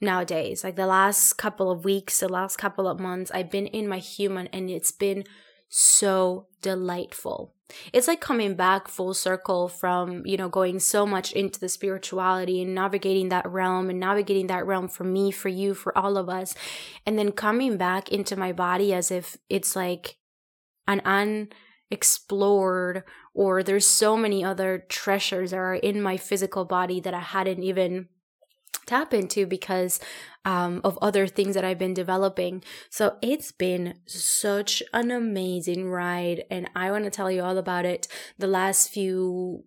nowadays. 0.00 0.64
Like 0.64 0.76
the 0.76 0.86
last 0.86 1.34
couple 1.34 1.70
of 1.70 1.84
weeks, 1.84 2.20
the 2.20 2.28
last 2.28 2.56
couple 2.56 2.88
of 2.88 2.98
months, 2.98 3.30
I've 3.30 3.50
been 3.50 3.66
in 3.66 3.86
my 3.86 3.98
human 3.98 4.46
and 4.54 4.70
it's 4.70 4.90
been 4.90 5.24
so 5.68 6.46
delightful. 6.62 7.54
It's 7.92 8.08
like 8.08 8.22
coming 8.22 8.54
back 8.54 8.88
full 8.88 9.12
circle 9.12 9.68
from, 9.68 10.22
you 10.24 10.38
know, 10.38 10.48
going 10.48 10.80
so 10.80 11.04
much 11.04 11.30
into 11.32 11.60
the 11.60 11.68
spirituality 11.68 12.62
and 12.62 12.74
navigating 12.74 13.28
that 13.28 13.46
realm 13.46 13.90
and 13.90 14.00
navigating 14.00 14.46
that 14.46 14.64
realm 14.64 14.88
for 14.88 15.04
me, 15.04 15.30
for 15.30 15.50
you, 15.50 15.74
for 15.74 15.96
all 15.96 16.16
of 16.16 16.30
us. 16.30 16.54
And 17.04 17.18
then 17.18 17.32
coming 17.32 17.76
back 17.76 18.08
into 18.10 18.34
my 18.34 18.52
body 18.52 18.94
as 18.94 19.10
if 19.10 19.36
it's 19.50 19.76
like 19.76 20.16
an 20.86 21.02
unexplored 21.90 23.04
or 23.34 23.62
there's 23.62 23.86
so 23.86 24.16
many 24.16 24.44
other 24.44 24.84
treasures 24.88 25.50
that 25.50 25.56
are 25.56 25.74
in 25.74 26.02
my 26.02 26.16
physical 26.16 26.64
body 26.64 27.00
that 27.00 27.14
I 27.14 27.20
hadn't 27.20 27.62
even 27.62 28.08
tap 28.86 29.14
into 29.14 29.46
because 29.46 30.00
um, 30.44 30.80
of 30.84 30.98
other 31.00 31.26
things 31.26 31.54
that 31.54 31.64
I've 31.64 31.78
been 31.78 31.94
developing. 31.94 32.62
So 32.90 33.16
it's 33.22 33.52
been 33.52 33.94
such 34.06 34.82
an 34.92 35.10
amazing 35.10 35.88
ride, 35.88 36.44
and 36.50 36.68
I 36.74 36.90
want 36.90 37.04
to 37.04 37.10
tell 37.10 37.30
you 37.30 37.42
all 37.42 37.58
about 37.58 37.84
it. 37.84 38.08
The 38.38 38.46
last 38.48 38.90
few 38.90 39.64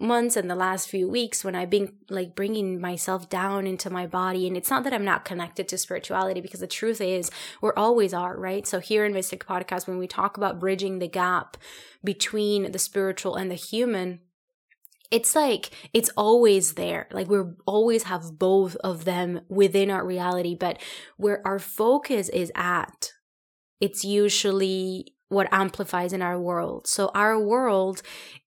months 0.00 0.36
and 0.36 0.50
the 0.50 0.54
last 0.54 0.88
few 0.88 1.08
weeks 1.08 1.44
when 1.44 1.54
I've 1.54 1.70
been 1.70 1.92
like 2.08 2.34
bringing 2.34 2.80
myself 2.80 3.28
down 3.28 3.66
into 3.66 3.90
my 3.90 4.06
body. 4.06 4.46
And 4.46 4.56
it's 4.56 4.70
not 4.70 4.84
that 4.84 4.92
I'm 4.92 5.04
not 5.04 5.24
connected 5.24 5.68
to 5.68 5.78
spirituality 5.78 6.40
because 6.40 6.60
the 6.60 6.66
truth 6.66 7.00
is 7.00 7.30
we're 7.60 7.74
always 7.76 8.14
are, 8.14 8.38
right? 8.38 8.66
So 8.66 8.80
here 8.80 9.04
in 9.04 9.12
Mystic 9.12 9.44
Podcast, 9.44 9.86
when 9.86 9.98
we 9.98 10.06
talk 10.06 10.36
about 10.36 10.60
bridging 10.60 10.98
the 10.98 11.08
gap 11.08 11.56
between 12.04 12.72
the 12.72 12.78
spiritual 12.78 13.36
and 13.36 13.50
the 13.50 13.56
human, 13.56 14.20
it's 15.10 15.34
like 15.34 15.70
it's 15.94 16.10
always 16.18 16.74
there 16.74 17.08
like 17.12 17.28
we 17.28 17.38
always 17.64 18.04
have 18.04 18.38
both 18.38 18.76
of 18.76 19.06
them 19.06 19.40
within 19.48 19.90
our 19.90 20.04
reality 20.04 20.54
but 20.54 20.78
where 21.16 21.40
our 21.46 21.58
focus 21.58 22.28
is 22.28 22.52
at 22.54 23.12
it's 23.80 24.04
usually 24.04 25.14
what 25.28 25.48
amplifies 25.52 26.12
in 26.12 26.22
our 26.22 26.40
world. 26.40 26.86
So 26.86 27.10
our 27.14 27.38
world 27.38 28.02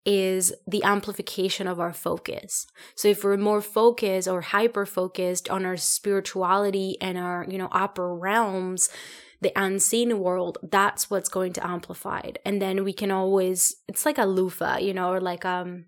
is 0.05 0.51
the 0.67 0.83
amplification 0.83 1.67
of 1.67 1.79
our 1.79 1.93
focus. 1.93 2.65
So 2.95 3.07
if 3.07 3.23
we're 3.23 3.37
more 3.37 3.61
focused 3.61 4.27
or 4.27 4.41
hyper 4.41 4.85
focused 4.85 5.49
on 5.49 5.65
our 5.65 5.77
spirituality 5.77 6.97
and 6.99 7.17
our, 7.17 7.45
you 7.47 7.57
know, 7.57 7.69
upper 7.71 8.15
realms, 8.15 8.89
the 9.41 9.51
unseen 9.55 10.19
world, 10.19 10.57
that's 10.63 11.09
what's 11.09 11.29
going 11.29 11.53
to 11.53 11.67
amplify 11.67 12.19
it. 12.19 12.39
And 12.45 12.61
then 12.61 12.83
we 12.83 12.93
can 12.93 13.11
always, 13.11 13.75
it's 13.87 14.05
like 14.05 14.17
a 14.17 14.25
lupa, 14.25 14.79
you 14.81 14.93
know, 14.93 15.11
or 15.11 15.19
like, 15.19 15.45
um, 15.45 15.85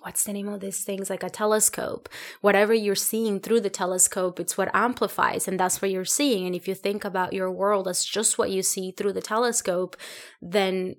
what's 0.00 0.24
the 0.24 0.32
name 0.32 0.48
of 0.48 0.60
these 0.60 0.82
things? 0.82 1.10
Like 1.10 1.22
a 1.22 1.30
telescope. 1.30 2.08
Whatever 2.40 2.72
you're 2.72 2.94
seeing 2.94 3.40
through 3.40 3.60
the 3.60 3.70
telescope 3.70 4.40
it's 4.40 4.56
what 4.56 4.74
amplifies 4.74 5.46
and 5.46 5.58
that's 5.58 5.82
what 5.82 5.90
you're 5.90 6.04
seeing. 6.04 6.46
And 6.46 6.54
if 6.54 6.66
you 6.66 6.74
think 6.74 7.04
about 7.04 7.32
your 7.32 7.50
world 7.50 7.88
as 7.88 8.04
just 8.04 8.38
what 8.38 8.50
you 8.50 8.62
see 8.62 8.92
through 8.92 9.12
the 9.12 9.22
telescope 9.22 9.96
then 10.40 10.96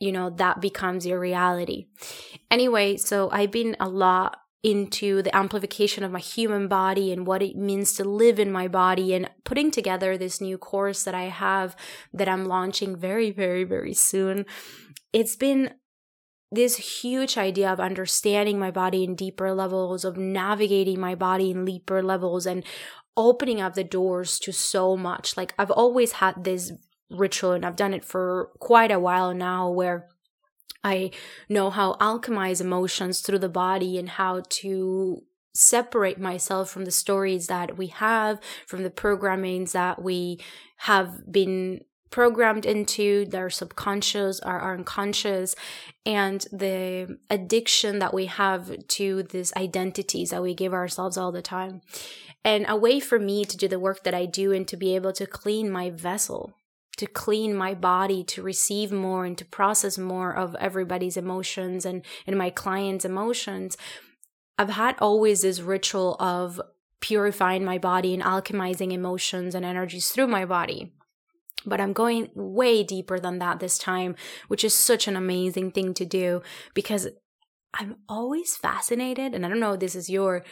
you 0.00 0.12
know 0.12 0.30
that 0.30 0.60
becomes 0.60 1.06
your 1.06 1.18
reality. 1.18 1.86
Anyway 2.50 2.96
so 2.96 3.30
i've 3.30 3.50
been 3.50 3.76
a 3.80 3.88
lot 3.88 4.38
into 4.62 5.22
the 5.22 5.34
amplification 5.36 6.02
of 6.02 6.10
my 6.10 6.18
human 6.18 6.66
body 6.66 7.12
and 7.12 7.26
what 7.26 7.42
it 7.42 7.56
means 7.56 7.92
to 7.94 8.04
live 8.04 8.38
in 8.38 8.50
my 8.50 8.66
body 8.66 9.14
and 9.14 9.30
putting 9.44 9.70
together 9.70 10.18
this 10.18 10.40
new 10.40 10.58
course 10.58 11.04
that 11.04 11.14
I 11.14 11.24
have 11.24 11.76
that 12.12 12.28
I'm 12.28 12.44
launching 12.44 12.96
very, 12.96 13.30
very, 13.30 13.62
very 13.62 13.94
soon. 13.94 14.46
It's 15.12 15.36
been 15.36 15.74
this 16.50 17.02
huge 17.02 17.36
idea 17.36 17.70
of 17.72 17.80
understanding 17.80 18.58
my 18.58 18.70
body 18.70 19.04
in 19.04 19.14
deeper 19.14 19.52
levels, 19.52 20.04
of 20.04 20.16
navigating 20.16 20.98
my 20.98 21.14
body 21.14 21.50
in 21.50 21.64
deeper 21.64 22.02
levels, 22.02 22.46
and 22.46 22.64
opening 23.16 23.60
up 23.60 23.74
the 23.74 23.84
doors 23.84 24.38
to 24.38 24.52
so 24.52 24.96
much. 24.96 25.36
Like, 25.36 25.52
I've 25.58 25.70
always 25.70 26.12
had 26.12 26.44
this 26.44 26.72
ritual, 27.10 27.52
and 27.52 27.66
I've 27.66 27.76
done 27.76 27.92
it 27.92 28.04
for 28.04 28.50
quite 28.60 28.90
a 28.90 29.00
while 29.00 29.34
now, 29.34 29.68
where 29.70 30.08
I 30.82 31.10
know 31.48 31.70
how 31.70 31.94
alchemize 31.94 32.60
emotions 32.60 33.20
through 33.20 33.40
the 33.40 33.48
body 33.48 33.98
and 33.98 34.08
how 34.08 34.42
to 34.48 35.22
separate 35.54 36.20
myself 36.20 36.70
from 36.70 36.84
the 36.84 36.90
stories 36.90 37.48
that 37.48 37.76
we 37.76 37.88
have, 37.88 38.38
from 38.66 38.84
the 38.84 38.90
programmings 38.90 39.72
that 39.72 40.00
we 40.00 40.40
have 40.76 41.30
been 41.30 41.80
programmed 42.10 42.64
into 42.64 43.24
their 43.26 43.50
subconscious 43.50 44.40
or 44.40 44.58
our 44.58 44.74
unconscious 44.74 45.54
and 46.06 46.46
the 46.52 47.18
addiction 47.30 47.98
that 47.98 48.14
we 48.14 48.26
have 48.26 48.86
to 48.88 49.22
these 49.24 49.52
identities 49.54 50.30
that 50.30 50.42
we 50.42 50.54
give 50.54 50.72
ourselves 50.72 51.16
all 51.16 51.32
the 51.32 51.42
time. 51.42 51.80
And 52.44 52.64
a 52.68 52.76
way 52.76 53.00
for 53.00 53.18
me 53.18 53.44
to 53.44 53.56
do 53.56 53.68
the 53.68 53.80
work 53.80 54.04
that 54.04 54.14
i 54.14 54.24
do 54.24 54.52
and 54.52 54.66
to 54.68 54.76
be 54.76 54.94
able 54.94 55.12
to 55.12 55.26
clean 55.26 55.70
my 55.70 55.90
vessel 55.90 56.54
to 56.98 57.06
clean 57.06 57.54
my 57.54 57.74
body 57.74 58.24
to 58.24 58.42
receive 58.42 58.90
more 58.90 59.24
and 59.24 59.38
to 59.38 59.44
process 59.44 59.96
more 59.96 60.34
of 60.34 60.56
everybody's 60.56 61.16
emotions 61.16 61.86
and 61.86 62.04
and 62.26 62.36
my 62.36 62.50
clients 62.50 63.04
emotions 63.04 63.76
i've 64.58 64.70
had 64.70 64.96
always 65.00 65.42
this 65.42 65.60
ritual 65.60 66.16
of 66.18 66.60
purifying 67.00 67.64
my 67.64 67.78
body 67.78 68.12
and 68.12 68.22
alchemizing 68.22 68.92
emotions 68.92 69.54
and 69.54 69.64
energies 69.64 70.10
through 70.10 70.26
my 70.26 70.44
body 70.44 70.92
but 71.66 71.80
I'm 71.80 71.92
going 71.92 72.30
way 72.34 72.82
deeper 72.82 73.18
than 73.18 73.38
that 73.38 73.60
this 73.60 73.78
time, 73.78 74.16
which 74.48 74.64
is 74.64 74.74
such 74.74 75.08
an 75.08 75.16
amazing 75.16 75.72
thing 75.72 75.94
to 75.94 76.04
do 76.04 76.42
because 76.74 77.08
I'm 77.74 77.96
always 78.08 78.56
fascinated 78.56 79.34
and 79.34 79.44
I 79.44 79.48
don't 79.48 79.60
know 79.60 79.76
this 79.76 79.94
is 79.94 80.08
your 80.08 80.44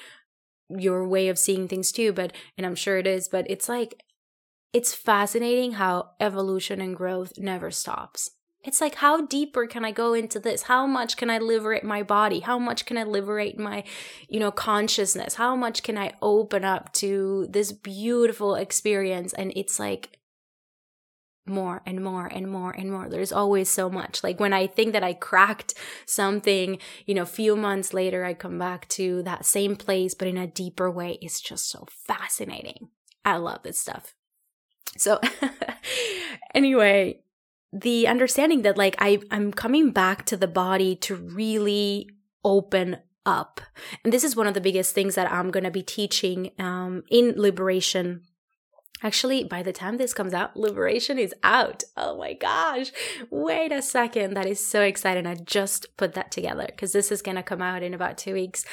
your 0.69 1.07
way 1.07 1.29
of 1.29 1.39
seeing 1.39 1.69
things 1.69 1.93
too, 1.93 2.13
but 2.13 2.33
and 2.57 2.67
I'm 2.67 2.75
sure 2.75 2.99
it 2.99 3.07
is, 3.07 3.29
but 3.29 3.49
it's 3.49 3.69
like 3.69 4.03
it's 4.73 4.95
fascinating 4.95 5.73
how 5.73 6.11
evolution 6.21 6.81
and 6.81 6.97
growth 6.97 7.33
never 7.39 7.71
stops. 7.71 8.31
It's 8.65 8.81
like 8.81 8.97
how 8.97 9.27
deeper 9.27 9.67
can 9.67 9.85
I 9.85 9.93
go 9.93 10.13
into 10.13 10.41
this? 10.41 10.65
How 10.65 10.87
much 10.87 11.17
can 11.17 11.31
I 11.31 11.39
liberate 11.39 11.85
my 11.85 12.03
body? 12.03 12.41
How 12.41 12.59
much 12.59 12.85
can 12.85 12.99
I 12.99 13.05
liberate 13.05 13.59
my, 13.59 13.85
you 14.29 14.41
know, 14.41 14.51
consciousness? 14.51 15.37
How 15.37 15.55
much 15.55 15.85
can 15.85 15.97
I 15.97 16.15
open 16.21 16.65
up 16.65 16.93
to 16.95 17.47
this 17.49 17.71
beautiful 17.71 18.57
experience? 18.57 19.33
And 19.33 19.53
it's 19.55 19.79
like 19.79 20.16
more 21.49 21.83
and 21.87 22.03
more 22.03 22.27
and 22.27 22.51
more 22.51 22.71
and 22.73 22.91
more. 22.91 23.09
There's 23.09 23.33
always 23.33 23.69
so 23.69 23.89
much. 23.89 24.23
Like 24.23 24.41
when 24.41 24.53
I 24.53 24.67
think 24.67 24.93
that 24.93 25.05
I 25.05 25.15
cracked 25.15 25.75
something, 26.07 26.79
you 27.07 27.15
know, 27.15 27.23
a 27.23 27.27
few 27.27 27.57
months 27.57 27.93
later, 27.93 28.25
I 28.25 28.35
come 28.35 28.59
back 28.59 28.89
to 28.91 29.23
that 29.23 29.45
same 29.45 29.77
place, 29.77 30.15
but 30.15 30.29
in 30.29 30.37
a 30.37 30.47
deeper 30.47 30.91
way. 30.91 31.19
It's 31.21 31.41
just 31.41 31.71
so 31.71 31.87
fascinating. 31.91 32.89
I 33.25 33.37
love 33.37 33.63
this 33.63 33.79
stuff. 33.79 34.15
So, 34.97 35.21
anyway, 36.55 37.21
the 37.73 38.07
understanding 38.07 38.63
that 38.63 38.79
like 38.79 38.97
I, 38.99 39.21
I'm 39.31 39.53
coming 39.53 39.91
back 39.91 40.25
to 40.27 40.37
the 40.37 40.49
body 40.49 40.97
to 40.97 41.15
really 41.15 42.09
open 42.45 42.99
up. 43.27 43.61
And 44.05 44.13
this 44.13 44.25
is 44.25 44.37
one 44.37 44.47
of 44.47 44.55
the 44.55 44.61
biggest 44.61 44.95
things 44.95 45.17
that 45.17 45.31
I'm 45.31 45.51
going 45.51 45.65
to 45.65 45.71
be 45.71 45.83
teaching 45.83 46.53
um, 46.59 47.03
in 47.11 47.35
liberation 47.37 48.23
Actually, 49.03 49.45
by 49.45 49.63
the 49.63 49.73
time 49.73 49.99
this 49.99 50.15
comes 50.15 50.33
out, 50.33 50.57
Liberation 50.57 51.19
is 51.19 51.35
out. 51.43 51.85
Oh 51.97 52.17
my 52.17 52.33
gosh. 52.33 52.93
Wait 53.31 53.71
a 53.71 53.83
second. 53.83 54.35
That 54.35 54.47
is 54.47 54.65
so 54.65 54.81
exciting. 54.83 55.27
I 55.27 55.35
just 55.35 55.97
put 55.97 56.15
that 56.15 56.31
together 56.31 56.65
because 56.67 56.93
this 56.93 57.13
is 57.13 57.21
going 57.21 57.37
to 57.37 57.43
come 57.43 57.61
out 57.61 57.83
in 57.83 57.93
about 57.93 58.17
two 58.17 58.33
weeks. 58.33 58.65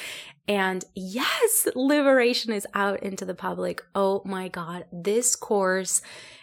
And 0.48 0.82
yes, 0.94 1.68
liberation 1.74 2.52
is 2.52 2.66
out 2.74 3.02
into 3.02 3.24
the 3.24 3.34
public. 3.34 3.82
Oh 3.94 4.22
my 4.24 4.48
God. 4.48 4.86
This 4.90 5.36
course 5.36 6.00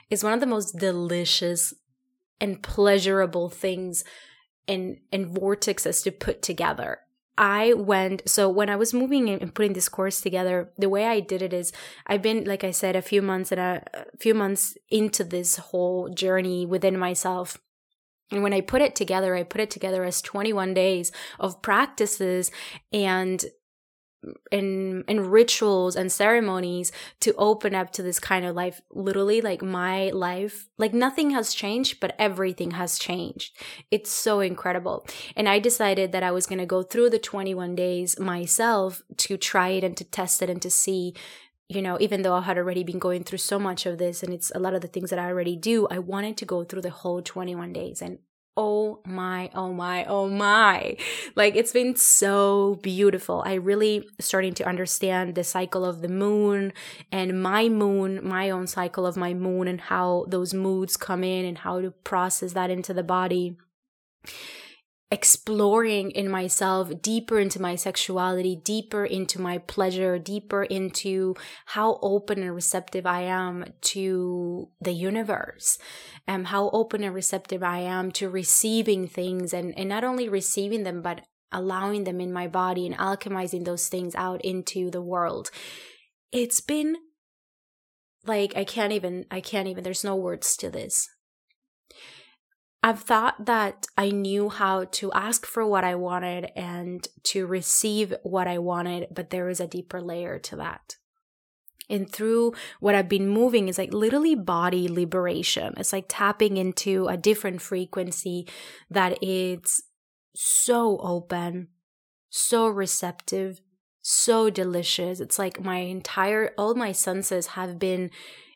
is 0.10 0.24
one 0.24 0.34
of 0.34 0.42
the 0.42 0.46
most 0.46 0.78
delicious 0.78 1.74
and 2.40 2.62
pleasurable 2.62 3.50
things 3.50 4.04
and, 4.68 4.98
and 5.12 5.36
vortexes 5.36 6.04
to 6.04 6.12
put 6.12 6.42
together. 6.42 7.00
I 7.38 7.74
went, 7.74 8.30
so 8.30 8.50
when 8.50 8.70
I 8.70 8.76
was 8.76 8.94
moving 8.94 9.30
and 9.30 9.54
putting 9.54 9.74
this 9.74 9.90
course 9.90 10.22
together, 10.22 10.72
the 10.78 10.90
way 10.90 11.06
I 11.06 11.22
did 11.22 11.42
it 11.42 11.54
is 11.54 11.72
I've 12.06 12.22
been, 12.22 12.44
like 12.44 12.64
I 12.64 12.72
said, 12.72 12.96
a 12.96 13.02
few 13.02 13.22
months 13.22 13.52
and 13.52 13.62
a, 13.62 13.84
a 13.94 14.18
few 14.18 14.34
months 14.34 14.78
into 14.90 15.24
this 15.24 15.58
whole 15.58 16.10
journey 16.10 16.66
within 16.66 16.98
myself. 16.98 17.58
And 18.32 18.44
when 18.44 18.54
I 18.54 18.62
put 18.62 18.82
it 18.82 18.96
together, 18.96 19.36
I 19.36 19.44
put 19.44 19.62
it 19.62 19.72
together 19.72 20.04
as 20.04 20.22
21 20.22 20.74
days 20.74 21.12
of 21.40 21.62
practices 21.62 22.52
and 22.94 23.44
and 24.52 25.04
and 25.08 25.32
rituals 25.32 25.96
and 25.96 26.12
ceremonies 26.12 26.92
to 27.20 27.34
open 27.38 27.74
up 27.74 27.92
to 27.92 28.04
this 28.04 28.20
kind 28.20 28.46
of 28.46 28.56
life 28.56 28.82
literally 28.92 29.42
like 29.42 29.62
my 29.62 30.10
life 30.10 30.70
like 30.78 30.94
nothing 30.94 31.32
has 31.32 31.54
changed 31.54 32.00
but 32.00 32.16
everything 32.20 32.72
has 32.72 33.00
changed 33.00 33.58
it's 33.90 34.12
so 34.12 34.40
incredible 34.40 35.06
and 35.36 35.50
i 35.50 35.58
decided 35.58 36.12
that 36.12 36.24
i 36.24 36.32
was 36.32 36.46
going 36.46 36.60
to 36.60 36.66
go 36.66 36.84
through 36.84 37.10
the 37.10 37.20
21 37.20 37.76
days 37.76 38.20
myself 38.20 39.02
to 39.18 39.38
try 39.38 39.70
it 39.70 39.84
and 39.84 39.98
to 39.98 40.04
test 40.04 40.42
it 40.42 40.50
and 40.50 40.62
to 40.62 40.70
see 40.70 41.14
you 41.72 41.82
know, 41.82 41.96
even 42.02 42.22
though 42.22 42.34
I 42.34 42.42
had 42.42 42.58
already 42.58 42.84
been 42.84 43.00
going 43.00 43.24
through 43.24 43.38
so 43.38 43.58
much 43.58 43.86
of 43.86 43.98
this 43.98 44.24
and 44.24 44.34
it's 44.34 44.52
a 44.54 44.60
lot 44.60 44.74
of 44.74 44.82
the 44.82 44.90
things 44.90 45.10
that 45.10 45.20
I 45.20 45.28
already 45.28 45.56
do, 45.56 45.88
I 45.90 46.00
wanted 46.00 46.36
to 46.38 46.46
go 46.46 46.66
through 46.66 46.82
the 46.82 46.90
whole 46.90 47.22
21 47.22 47.72
days. 47.72 48.02
And 48.02 48.20
oh 48.58 49.00
my, 49.06 49.50
oh 49.56 49.74
my, 49.74 50.06
oh 50.06 50.28
my. 50.28 50.98
Like 51.36 51.56
it's 51.56 51.72
been 51.72 51.96
so 51.96 52.80
beautiful. 52.82 53.44
I 53.46 53.54
really 53.56 54.08
starting 54.20 54.54
to 54.56 54.68
understand 54.68 55.36
the 55.36 55.44
cycle 55.44 55.86
of 55.86 56.02
the 56.02 56.10
moon 56.10 56.74
and 57.12 57.42
my 57.42 57.70
moon, 57.70 58.20
my 58.24 58.50
own 58.50 58.68
cycle 58.68 59.06
of 59.06 59.18
my 59.18 59.34
moon 59.34 59.68
and 59.68 59.82
how 59.82 60.26
those 60.28 60.54
moods 60.54 60.98
come 60.98 61.24
in 61.24 61.46
and 61.46 61.60
how 61.60 61.82
to 61.82 61.92
process 61.92 62.54
that 62.54 62.70
into 62.70 62.94
the 62.94 63.04
body 63.04 63.58
exploring 65.12 66.10
in 66.12 66.32
myself 66.32 66.90
deeper 67.02 67.38
into 67.38 67.62
my 67.62 67.76
sexuality, 67.76 68.56
deeper 68.56 69.04
into 69.04 69.42
my 69.42 69.58
pleasure, 69.58 70.18
deeper 70.18 70.64
into 70.64 71.36
how 71.66 72.00
open 72.02 72.42
and 72.42 72.56
receptive 72.56 73.06
I 73.06 73.24
am 73.24 73.66
to 73.82 74.70
the 74.80 74.94
universe, 74.94 75.78
and 76.26 76.48
how 76.48 76.70
open 76.70 77.04
and 77.04 77.14
receptive 77.14 77.62
I 77.62 77.80
am 77.80 78.12
to 78.14 78.30
receiving 78.30 79.06
things 79.06 79.54
and, 79.54 79.78
and 79.78 79.90
not 79.90 80.06
only 80.06 80.30
receiving 80.30 80.84
them, 80.84 81.02
but 81.02 81.22
allowing 81.52 82.06
them 82.06 82.22
in 82.22 82.32
my 82.32 82.48
body 82.48 82.86
and 82.86 82.98
alchemizing 82.98 83.66
those 83.66 83.90
things 83.90 84.16
out 84.16 84.40
into 84.46 84.90
the 84.90 85.02
world. 85.02 85.52
It's 86.32 86.62
been 86.62 86.96
like, 88.26 88.56
I 88.56 88.64
can't 88.64 88.94
even, 88.94 89.26
I 89.30 89.42
can't 89.42 89.68
even, 89.68 89.84
there's 89.84 90.06
no 90.06 90.16
words 90.16 90.56
to 90.58 90.70
this. 90.70 91.10
I've 92.84 93.02
thought 93.02 93.46
that 93.46 93.86
I 93.96 94.10
knew 94.10 94.50
how 94.50 94.86
to 94.86 95.12
ask 95.12 95.46
for 95.46 95.66
what 95.66 95.84
I 95.84 95.96
wanted 95.96 96.52
and 96.56 97.08
to 97.26 97.46
receive 97.46 98.14
what 98.24 98.48
I 98.48 98.58
wanted, 98.58 99.08
but 99.12 99.30
there 99.30 99.50
is 99.50 99.60
a 99.60 99.68
deeper 99.68 100.02
layer 100.02 100.40
to 100.40 100.56
that. 100.56 100.96
And 101.90 102.12
through 102.12 102.54
what 102.80 102.96
I've 102.96 103.10
been 103.10 103.28
moving 103.28 103.68
is 103.68 103.78
like 103.78 103.94
literally 103.94 104.34
body 104.34 104.88
liberation. 104.88 105.74
It's 105.78 105.94
like 105.94 106.06
tapping 106.08 106.58
into 106.58 107.08
a 107.08 107.18
different 107.18 107.62
frequency 107.62 108.48
that 108.90 109.22
is 109.22 109.84
so 110.34 110.98
open, 111.00 111.68
so 112.30 112.68
receptive, 112.68 113.62
so 114.02 114.50
delicious. 114.50 115.20
It's 115.20 115.38
like 115.38 115.64
my 115.64 115.80
entire, 115.80 116.54
all 116.58 116.74
my 116.74 116.94
senses 116.94 117.48
have 117.48 117.78
been 117.78 118.10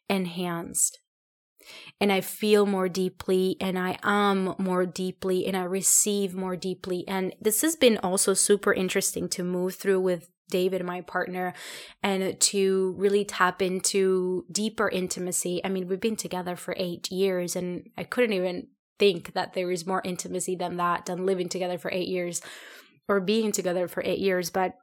enhanced 0.09 0.99
and 1.99 2.11
I 2.11 2.21
feel 2.21 2.65
more 2.65 2.89
deeply 2.89 3.57
and 3.59 3.77
I 3.77 3.97
am 4.03 4.55
more 4.57 4.85
deeply 4.85 5.45
and 5.47 5.55
I 5.55 5.63
receive 5.63 6.35
more 6.35 6.55
deeply. 6.55 7.07
And 7.07 7.33
this 7.41 7.61
has 7.61 7.75
been 7.75 7.97
also 7.99 8.33
super 8.33 8.73
interesting 8.73 9.29
to 9.29 9.43
move 9.43 9.75
through 9.75 10.01
with 10.01 10.29
David, 10.49 10.83
my 10.85 11.01
partner, 11.01 11.53
and 12.03 12.39
to 12.39 12.93
really 12.97 13.25
tap 13.25 13.61
into 13.61 14.45
deeper 14.51 14.87
intimacy. 14.89 15.61
I 15.63 15.69
mean, 15.69 15.87
we've 15.87 15.99
been 15.99 16.15
together 16.15 16.55
for 16.55 16.75
eight 16.77 17.11
years 17.11 17.55
and 17.55 17.89
I 17.97 18.03
couldn't 18.03 18.33
even 18.33 18.67
think 18.99 19.33
that 19.33 19.53
there 19.53 19.71
is 19.71 19.87
more 19.87 20.01
intimacy 20.05 20.55
than 20.55 20.77
that, 20.77 21.05
than 21.05 21.25
living 21.25 21.49
together 21.49 21.77
for 21.77 21.91
eight 21.91 22.07
years 22.07 22.41
or 23.07 23.19
being 23.19 23.51
together 23.51 23.87
for 23.87 24.03
eight 24.05 24.19
years. 24.19 24.49
But 24.49 24.75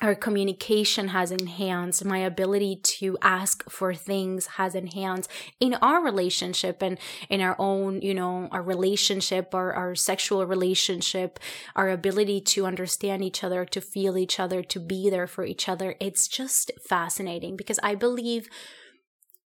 our 0.00 0.14
communication 0.14 1.08
has 1.08 1.32
enhanced. 1.32 2.04
My 2.04 2.18
ability 2.18 2.76
to 2.76 3.18
ask 3.20 3.68
for 3.68 3.94
things 3.94 4.46
has 4.46 4.74
enhanced 4.74 5.28
in 5.58 5.74
our 5.74 6.02
relationship 6.02 6.82
and 6.82 6.98
in 7.28 7.40
our 7.40 7.56
own 7.58 8.00
you 8.00 8.14
know 8.14 8.48
our 8.52 8.62
relationship 8.62 9.52
or 9.52 9.72
our 9.72 9.94
sexual 9.94 10.46
relationship 10.46 11.40
our 11.74 11.88
ability 11.90 12.40
to 12.40 12.64
understand 12.64 13.24
each 13.24 13.42
other 13.42 13.64
to 13.64 13.80
feel 13.80 14.16
each 14.16 14.38
other 14.38 14.62
to 14.62 14.78
be 14.78 15.10
there 15.10 15.26
for 15.26 15.44
each 15.44 15.68
other. 15.68 15.96
It's 16.00 16.28
just 16.28 16.70
fascinating 16.86 17.56
because 17.56 17.78
i 17.82 17.94
believe 17.94 18.48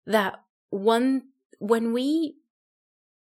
that 0.07 0.41
one 0.71 1.23
when 1.59 1.93
we 1.93 2.37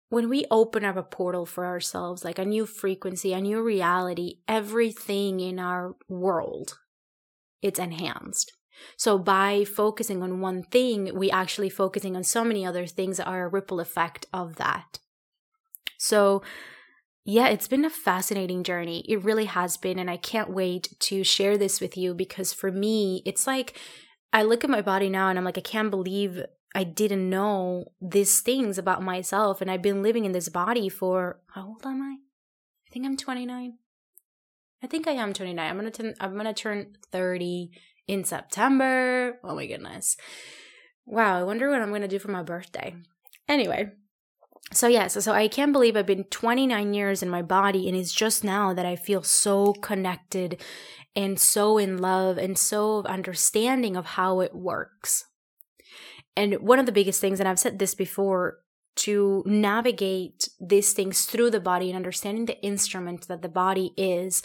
when 0.09 0.29
we 0.29 0.44
open 0.51 0.85
up 0.85 0.96
a 0.96 1.03
portal 1.03 1.46
for 1.46 1.66
ourselves 1.66 2.25
like 2.25 2.38
a 2.38 2.44
new 2.44 2.66
frequency 2.66 3.33
a 3.33 3.40
new 3.40 3.62
reality 3.62 4.38
everything 4.49 5.40
in 5.40 5.59
our 5.59 5.94
world 6.09 6.79
it's 7.62 7.79
enhanced. 7.79 8.53
So 8.96 9.18
by 9.18 9.64
focusing 9.64 10.23
on 10.23 10.40
one 10.40 10.62
thing, 10.62 11.11
we 11.14 11.31
actually 11.31 11.70
focusing 11.70 12.16
on 12.16 12.25
so 12.25 12.44
many 12.44 12.64
other 12.64 12.87
things 12.87 13.18
that 13.18 13.27
are 13.27 13.44
a 13.44 13.49
ripple 13.49 13.81
effect 13.81 14.27
of 14.33 14.57
that. 14.57 14.99
So 15.99 16.42
yeah, 17.25 17.49
it's 17.49 17.68
been 17.68 17.85
a 17.85 17.90
fascinating 17.90 18.64
journey. 18.64 19.05
It 19.09 19.23
really 19.23 19.44
has 19.44 19.77
been. 19.77 19.99
And 19.99 20.11
I 20.11 20.16
can't 20.16 20.51
wait 20.51 20.94
to 21.01 21.23
share 21.23 21.59
this 21.59 21.81
with 21.81 21.96
you 21.96 22.14
because 22.14 22.53
for 22.53 22.73
me, 22.73 23.23
it's 23.27 23.46
like 23.46 23.79
I 24.33 24.42
look 24.42 24.64
at 24.64 24.70
my 24.70 24.83
body 24.83 25.11
now 25.11 25.29
and 25.29 25.38
I'm 25.38 25.44
like, 25.44 25.59
I 25.59 25.62
can't 25.62 25.90
believe 25.90 26.42
I 26.75 26.85
didn't 26.85 27.29
know 27.29 27.92
these 28.01 28.40
things 28.40 28.79
about 28.79 29.03
myself. 29.03 29.61
And 29.61 29.70
I've 29.70 29.83
been 29.83 30.03
living 30.03 30.25
in 30.25 30.33
this 30.33 30.49
body 30.49 30.88
for 30.88 31.40
how 31.55 31.68
old 31.68 31.85
am 31.85 32.01
I? 32.01 32.16
I 32.88 32.92
think 32.92 33.05
I'm 33.05 33.16
29. 33.16 33.75
I 34.83 34.87
think 34.87 35.07
I 35.07 35.12
am 35.12 35.33
29. 35.33 35.71
I'm 35.71 35.77
gonna 35.77 35.90
turn. 35.90 36.14
I'm 36.21 36.37
gonna 36.37 36.55
turn 36.55 36.97
30 37.12 37.71
in 38.07 38.25
September. 38.25 39.38
Oh 39.45 39.55
my 39.55 39.66
goodness! 39.66 40.16
Wow, 41.07 41.38
I 41.38 41.43
wonder 41.43 41.71
what 41.71 41.83
I'm 41.83 41.93
gonna 41.93 42.09
do 42.09 42.19
for 42.19 42.31
my 42.31 42.43
birthday. 42.43 42.95
Anyway, 43.49 43.90
so 44.73 44.87
yes, 44.87 45.14
so, 45.14 45.21
so 45.21 45.33
I 45.33 45.49
can't 45.49 45.73
believe 45.73 45.97
I've 45.97 46.07
been 46.07 46.25
29 46.25 46.95
years 46.95 47.23
in 47.23 47.29
my 47.29 47.43
body, 47.43 47.88
and 47.88 47.97
it's 47.97 48.12
just 48.12 48.45
now 48.45 48.73
that 48.73 48.87
I 48.87 48.97
feel 48.97 49.23
so 49.23 49.73
connected 49.73 50.62
and 51.16 51.40
so 51.40 51.77
in 51.77 51.99
love 51.99 52.38
and 52.38 52.57
so 52.57 53.03
understanding 53.05 53.97
of 53.97 54.07
how 54.07 54.40
it 54.40 54.55
works. 54.55 55.25
And 56.37 56.61
one 56.61 56.79
of 56.79 56.87
the 56.87 56.93
biggest 56.93 57.21
things, 57.21 57.40
and 57.40 57.49
I've 57.49 57.59
said 57.59 57.79
this 57.79 57.95
before, 57.97 58.59
to 58.96 59.42
navigate 59.46 60.48
these 60.61 60.92
things 60.92 61.24
through 61.24 61.50
the 61.50 61.61
body 61.61 61.88
and 61.88 61.96
understanding 61.96 62.46
the 62.46 62.61
instrument 62.62 63.29
that 63.29 63.42
the 63.42 63.48
body 63.48 63.92
is 63.96 64.42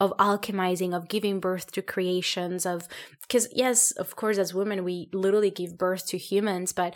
of 0.00 0.16
alchemizing 0.18 0.94
of 0.94 1.08
giving 1.08 1.40
birth 1.40 1.72
to 1.72 1.82
creations 1.82 2.64
of 2.64 2.86
because 3.22 3.48
yes 3.52 3.90
of 3.92 4.14
course 4.14 4.38
as 4.38 4.54
women 4.54 4.84
we 4.84 5.08
literally 5.12 5.50
give 5.50 5.76
birth 5.76 6.06
to 6.06 6.16
humans 6.16 6.72
but 6.72 6.94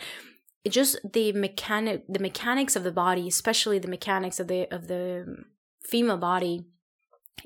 just 0.69 0.97
the 1.11 1.33
mechanic 1.33 2.03
the 2.07 2.19
mechanics 2.19 2.75
of 2.75 2.83
the 2.83 2.91
body 2.91 3.27
especially 3.27 3.77
the 3.77 3.89
mechanics 3.89 4.39
of 4.39 4.47
the 4.47 4.73
of 4.73 4.87
the 4.87 5.43
female 5.81 6.17
body 6.17 6.65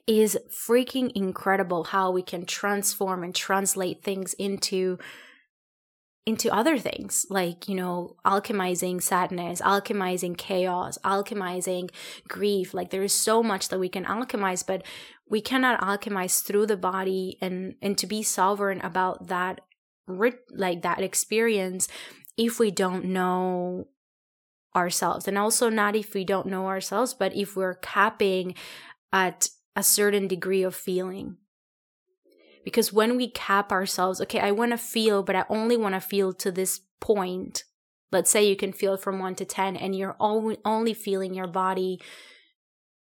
is 0.05 0.37
freaking 0.49 1.11
incredible 1.15 1.85
how 1.85 2.11
we 2.11 2.21
can 2.21 2.45
transform 2.45 3.23
and 3.23 3.33
translate 3.33 4.03
things 4.03 4.33
into 4.35 4.99
into 6.27 6.53
other 6.53 6.77
things 6.77 7.25
like 7.29 7.69
you 7.69 7.73
know 7.73 8.17
alchemizing 8.25 9.01
sadness 9.01 9.61
alchemizing 9.61 10.37
chaos 10.37 10.97
alchemizing 11.05 11.89
grief. 12.27 12.73
Like 12.73 12.89
there 12.89 13.01
is 13.01 13.13
so 13.13 13.41
much 13.41 13.69
that 13.69 13.79
we 13.79 13.87
can 13.87 14.03
alchemize 14.03 14.67
but 14.67 14.83
we 15.29 15.39
cannot 15.39 15.79
alchemize 15.79 16.43
through 16.43 16.65
the 16.65 16.75
body 16.75 17.37
and 17.41 17.75
and 17.81 17.97
to 17.97 18.05
be 18.05 18.21
sovereign 18.23 18.81
about 18.81 19.27
that 19.27 19.61
like 20.05 20.81
that 20.81 21.01
experience 21.01 21.87
if 22.35 22.59
we 22.59 22.71
don't 22.71 23.05
know 23.05 23.87
ourselves. 24.75 25.29
And 25.29 25.37
also 25.37 25.69
not 25.69 25.95
if 25.95 26.13
we 26.13 26.25
don't 26.25 26.47
know 26.47 26.67
ourselves 26.67 27.13
but 27.13 27.33
if 27.37 27.55
we're 27.55 27.75
capping 27.75 28.53
at 29.13 29.47
a 29.77 29.83
certain 29.83 30.27
degree 30.27 30.63
of 30.63 30.75
feeling 30.75 31.37
because 32.67 32.91
when 32.91 33.15
we 33.15 33.30
cap 33.30 33.71
ourselves, 33.71 34.19
okay, 34.19 34.41
I 34.41 34.51
want 34.51 34.71
to 34.71 34.77
feel, 34.77 35.23
but 35.23 35.38
I 35.38 35.45
only 35.47 35.77
want 35.77 35.95
to 35.95 36.01
feel 36.01 36.34
to 36.34 36.51
this 36.51 36.82
point. 36.99 37.63
Let's 38.12 38.30
say 38.30 38.45
you 38.45 38.58
can 38.58 38.73
feel 38.73 38.97
from 38.97 39.19
one 39.19 39.36
to 39.36 39.45
10 39.45 39.77
and 39.77 39.95
you're 39.95 40.17
only 40.19 40.93
feeling 40.93 41.34
your 41.34 41.47
body 41.47 42.01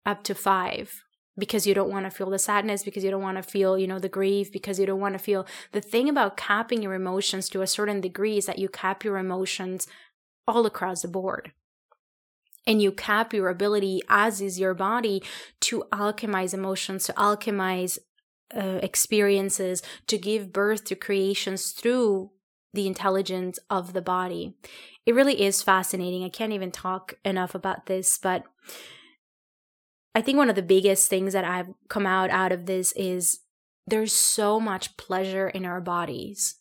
up 0.06 0.24
to 0.26 0.36
five. 0.36 1.02
because 1.38 1.68
you 1.68 1.74
don't 1.74 1.92
want 1.92 2.06
to 2.06 2.12
feel 2.12 2.30
the 2.30 2.40
sadness, 2.40 2.84
because 2.84 3.04
you 3.04 3.12
don't 3.12 3.22
want 3.22 3.38
to 3.38 3.44
feel, 3.44 3.78
you 3.78 3.88
know, 3.88 4.00
the 4.00 4.10
grief, 4.10 4.52
because 4.52 4.80
you 4.80 4.86
don't 4.86 5.00
want 5.00 5.14
to 5.14 5.20
feel. 5.20 5.46
The 5.72 5.82
thing 5.82 6.10
about 6.10 6.38
capping 6.38 6.82
your 6.82 6.96
emotions 6.96 7.48
to 7.50 7.62
a 7.62 7.68
certain 7.68 8.02
degree 8.02 8.38
is 8.38 8.48
that 8.48 8.60
you 8.60 8.68
cap 8.70 9.04
your 9.04 9.18
emotions 9.18 9.88
all 10.48 10.66
across 10.66 11.04
the 11.04 11.08
board. 11.08 11.52
And 12.66 12.82
you 12.82 12.92
cap 12.92 13.34
your 13.34 13.48
ability, 13.50 14.02
as 14.10 14.42
is 14.42 14.60
your 14.60 14.74
body, 14.74 15.24
to 15.62 15.86
alchemize 15.92 16.54
emotions, 16.54 17.06
to 17.06 17.14
alchemize 17.14 17.98
uh, 18.56 18.80
experiences, 18.84 19.82
to 20.08 20.18
give 20.18 20.54
birth 20.54 20.84
to 20.86 20.96
creations 20.96 21.72
through 21.72 22.32
the 22.74 22.88
intelligence 22.88 23.60
of 23.70 23.94
the 23.94 24.02
body. 24.02 24.54
It 25.06 25.16
really 25.16 25.42
is 25.42 25.64
fascinating. 25.64 26.24
I 26.24 26.30
can't 26.30 26.54
even 26.54 26.72
talk 26.72 27.16
enough 27.24 27.56
about 27.56 27.86
this, 27.88 28.18
but 28.18 28.44
I 30.14 30.22
think 30.22 30.38
one 30.38 30.50
of 30.50 30.56
the 30.56 30.62
biggest 30.62 31.10
things 31.10 31.34
that 31.34 31.46
I've 31.46 31.70
come 31.90 32.06
out 32.06 32.30
out 32.30 32.52
of 32.52 32.66
this 32.66 32.92
is 32.96 33.40
there's 33.86 34.14
so 34.14 34.60
much 34.60 34.98
pleasure 34.98 35.48
in 35.48 35.66
our 35.66 35.80
bodies 35.80 36.56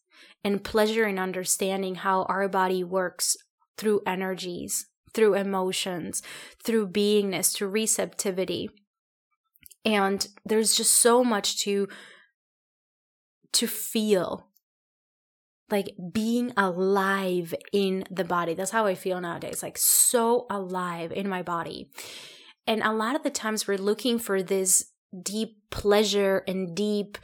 and 0.44 0.62
pleasure 0.62 1.07
in 1.07 1.18
understanding 1.18 1.96
how 1.96 2.22
our 2.25 2.49
body 2.49 2.85
works 2.85 3.37
through 3.77 4.03
energies, 4.07 4.87
through 5.12 5.35
emotions, 5.35 6.22
through 6.62 6.88
beingness, 6.88 7.55
through 7.55 7.68
receptivity. 7.68 8.70
And 9.87 10.27
there's 10.44 10.77
just 10.77 10.96
so 10.96 11.25
much 11.25 11.59
to 11.61 11.88
to 13.53 13.66
feel 13.66 14.49
like 15.70 15.94
being 16.12 16.53
alive 16.57 17.55
in 17.72 18.05
the 18.11 18.25
body. 18.25 18.53
That's 18.55 18.72
how 18.72 18.87
I 18.87 18.94
feel 18.94 19.20
nowadays, 19.20 19.62
like 19.62 19.79
so 19.79 20.46
alive 20.51 21.12
in 21.12 21.29
my 21.29 21.42
body. 21.42 21.88
And 22.66 22.83
a 22.83 22.92
lot 22.92 23.16
of 23.16 23.22
the 23.22 23.31
times 23.31 23.66
we're 23.66 23.79
looking 23.79 24.18
for 24.18 24.42
this 24.42 24.92
deep 25.22 25.70
pleasure 25.70 26.42
and 26.46 26.77
deep 26.77 27.16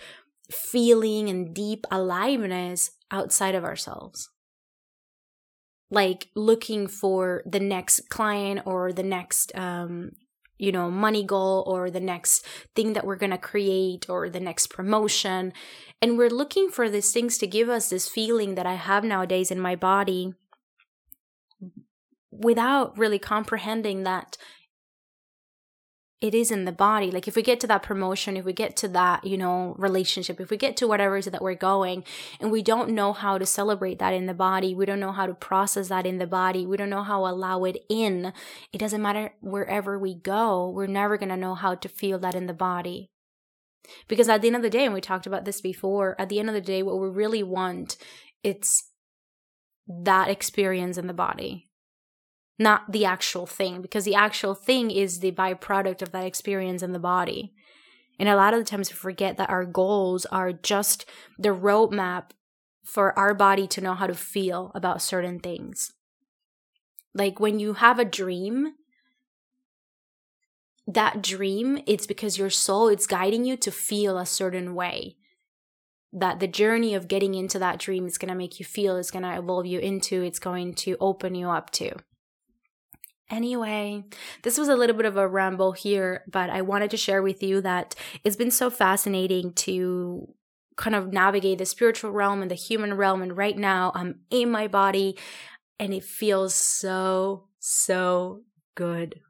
feeling 0.51 1.29
and 1.29 1.55
deep 1.55 1.85
aliveness 1.91 2.93
outside 3.11 3.55
of 3.55 3.65
ourselves. 3.65 4.31
Like 5.91 6.29
looking 6.35 6.87
for 6.87 7.43
the 7.45 7.61
next 7.61 8.09
client 8.09 8.63
or 8.65 8.93
the 8.93 9.03
next, 9.03 9.53
um, 9.55 10.13
you 10.63 10.71
know, 10.71 10.89
money 10.89 11.25
goal 11.25 11.65
or 11.67 11.91
the 11.91 11.99
next 11.99 12.47
thing 12.77 12.93
that 12.93 13.05
we're 13.05 13.17
going 13.17 13.33
to 13.33 13.37
create 13.37 14.09
or 14.09 14.31
the 14.31 14.39
next 14.39 14.69
promotion. 14.69 15.53
And 16.01 16.17
we're 16.17 16.31
looking 16.31 16.69
for 16.69 16.89
these 16.89 17.11
things 17.11 17.37
to 17.39 17.49
give 17.49 17.69
us 17.69 17.89
this 17.89 18.09
feeling 18.09 18.55
that 18.55 18.65
I 18.65 18.75
have 18.75 19.03
nowadays 19.03 19.51
in 19.51 19.59
my 19.59 19.75
body 19.75 20.35
without 22.31 22.97
really 22.97 23.19
comprehending 23.19 24.05
that 24.05 24.37
it 26.23 26.37
is 26.37 26.53
in 26.53 26.65
the 26.65 26.73
body. 26.73 27.11
Like 27.11 27.27
if 27.27 27.35
we 27.35 27.43
get 27.43 27.59
to 27.61 27.67
that 27.67 27.83
promotion, 27.83 28.37
if 28.37 28.45
we 28.45 28.53
get 28.53 28.77
to 28.77 28.89
that, 28.89 29.27
you 29.27 29.37
know, 29.37 29.75
relationship, 29.77 30.41
if 30.41 30.51
we 30.51 30.57
get 30.57 30.77
to 30.77 30.87
whatever 30.87 31.17
it 31.17 31.27
is 31.27 31.33
that 31.33 31.43
we're 31.43 31.55
going 31.55 32.05
and 32.41 32.53
we 32.53 32.63
don't 32.63 32.91
know 32.91 33.13
how 33.13 33.39
to 33.39 33.45
celebrate 33.45 33.99
that 33.99 34.15
in 34.15 34.27
the 34.27 34.33
body, 34.33 34.73
we 34.73 34.87
don't 34.87 35.01
know 35.01 35.11
how 35.11 35.27
to 35.27 35.35
process 35.35 35.89
that 35.89 36.07
in 36.07 36.19
the 36.19 36.27
body, 36.27 36.65
we 36.65 36.77
don't 36.77 36.89
know 36.89 37.03
how 37.03 37.27
to 37.27 37.33
allow 37.33 37.65
it 37.65 37.85
in, 37.89 38.33
it 38.73 38.79
doesn't 38.79 39.03
matter 39.03 39.35
wherever 39.41 39.99
we 39.99 40.15
go, 40.15 40.71
we're 40.71 40.87
never 40.87 41.19
going 41.19 41.29
to 41.29 41.37
know 41.37 41.57
how 41.57 41.75
to 41.75 41.89
feel 41.89 42.21
that 42.21 42.37
in 42.37 42.47
the 42.47 42.55
body. 42.55 43.11
Because 44.07 44.29
at 44.29 44.43
the 44.43 44.47
end 44.47 44.57
of 44.57 44.63
the 44.63 44.71
day, 44.71 44.85
and 44.85 44.95
we 44.95 45.01
talked 45.01 45.27
about 45.27 45.45
this 45.45 45.61
before, 45.61 46.15
at 46.21 46.29
the 46.29 46.39
end 46.39 46.49
of 46.49 46.55
the 46.55 46.61
day, 46.61 46.85
what 46.85 47.01
we 47.01 47.09
really 47.09 47.43
want, 47.43 47.97
it's 48.45 48.91
that 49.89 50.29
experience 50.29 50.97
in 50.97 51.09
the 51.09 51.13
body 51.13 51.72
not 52.59 52.93
the 52.93 53.05
actual 53.05 53.47
thing, 53.47 53.83
because 53.83 54.05
the 54.05 54.15
actual 54.15 54.55
thing 54.55 54.91
is 54.91 55.21
the 55.21 55.33
byproduct 55.33 56.03
of 56.03 56.13
that 56.13 56.25
experience 56.25 56.83
in 56.83 56.93
the 56.93 56.99
body. 56.99 57.53
And 58.19 58.29
a 58.29 58.37
lot 58.37 58.55
of 58.55 58.61
the 58.61 58.65
times 58.65 58.91
we 58.91 58.95
forget 58.95 59.37
that 59.37 59.51
our 59.51 59.65
goals 59.65 60.27
are 60.27 60.53
just 60.53 61.07
the 61.39 61.49
roadmap 61.49 62.31
for 62.85 63.19
our 63.19 63.35
body 63.35 63.67
to 63.69 63.81
know 63.81 63.95
how 63.95 64.07
to 64.07 64.15
feel 64.15 64.71
about 64.75 65.03
certain 65.03 65.41
things. 65.41 65.93
Like 67.15 67.41
when 67.41 67.59
you 67.59 67.75
have 67.75 67.99
a 67.99 68.05
dream, 68.05 68.75
that 70.87 71.23
dream, 71.23 71.83
it's 71.87 72.07
because 72.07 72.39
your 72.39 72.51
soul 72.51 72.89
is 72.89 73.07
guiding 73.07 73.45
you 73.45 73.57
to 73.59 73.71
feel 73.71 74.19
a 74.19 74.27
certain 74.27 74.75
way. 74.75 75.17
That 76.13 76.41
the 76.41 76.49
journey 76.49 76.95
of 76.95 77.09
getting 77.09 77.35
into 77.35 77.59
that 77.59 77.79
dream 77.79 78.07
is 78.07 78.19
going 78.19 78.29
to 78.29 78.35
make 78.35 78.59
you 78.59 78.67
feel, 78.67 78.97
is 78.97 79.11
going 79.11 79.23
to 79.23 79.39
evolve 79.39 79.65
you 79.65 79.79
into, 79.79 80.23
it's 80.23 80.39
going 80.39 80.75
to 80.75 80.97
open 81.01 81.35
you 81.35 81.49
up 81.49 81.71
to. 81.71 81.95
Anyway, 83.33 84.05
this 84.43 84.59
was 84.59 84.69
a 84.69 84.77
little 84.77 84.95
bit 84.95 85.07
of 85.07 85.17
a 85.17 85.27
ramble 85.27 85.73
here, 85.73 86.23
but 86.31 86.51
I 86.51 86.61
wanted 86.61 86.91
to 86.91 86.99
share 86.99 87.23
with 87.23 87.43
you 87.43 87.63
that 87.63 87.95
it's 88.23 88.37
been 88.37 88.51
so 88.51 88.69
fascinating 88.69 89.55
to 89.55 90.35
kind 90.77 90.95
of 90.95 91.15
navigate 91.15 91.57
the 91.57 91.65
spiritual 91.65 92.11
realm 92.11 92.43
and 92.43 92.51
the 92.51 92.55
human 92.55 92.93
realm. 92.93 93.23
And 93.23 93.35
right 93.35 93.57
now, 93.57 93.91
I'm 93.95 94.21
in 94.31 94.51
my 94.51 94.69
body 94.69 95.17
and 95.81 95.95
it 95.95 96.05
feels 96.05 96.55
so, 96.55 97.49
so 97.59 98.43
good. 98.75 99.21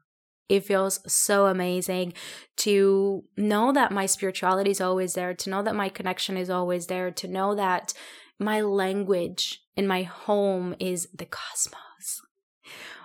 It 0.49 0.65
feels 0.65 0.99
so 1.11 1.45
amazing 1.45 2.13
to 2.57 3.23
know 3.37 3.71
that 3.71 3.93
my 3.93 4.05
spirituality 4.05 4.71
is 4.71 4.81
always 4.81 5.13
there, 5.13 5.33
to 5.33 5.49
know 5.49 5.63
that 5.63 5.75
my 5.75 5.87
connection 5.87 6.35
is 6.35 6.49
always 6.49 6.87
there, 6.87 7.09
to 7.09 7.27
know 7.29 7.55
that 7.55 7.93
my 8.37 8.59
language 8.59 9.61
in 9.77 9.87
my 9.87 10.03
home 10.03 10.75
is 10.77 11.07
the 11.13 11.25
cosmos 11.25 12.22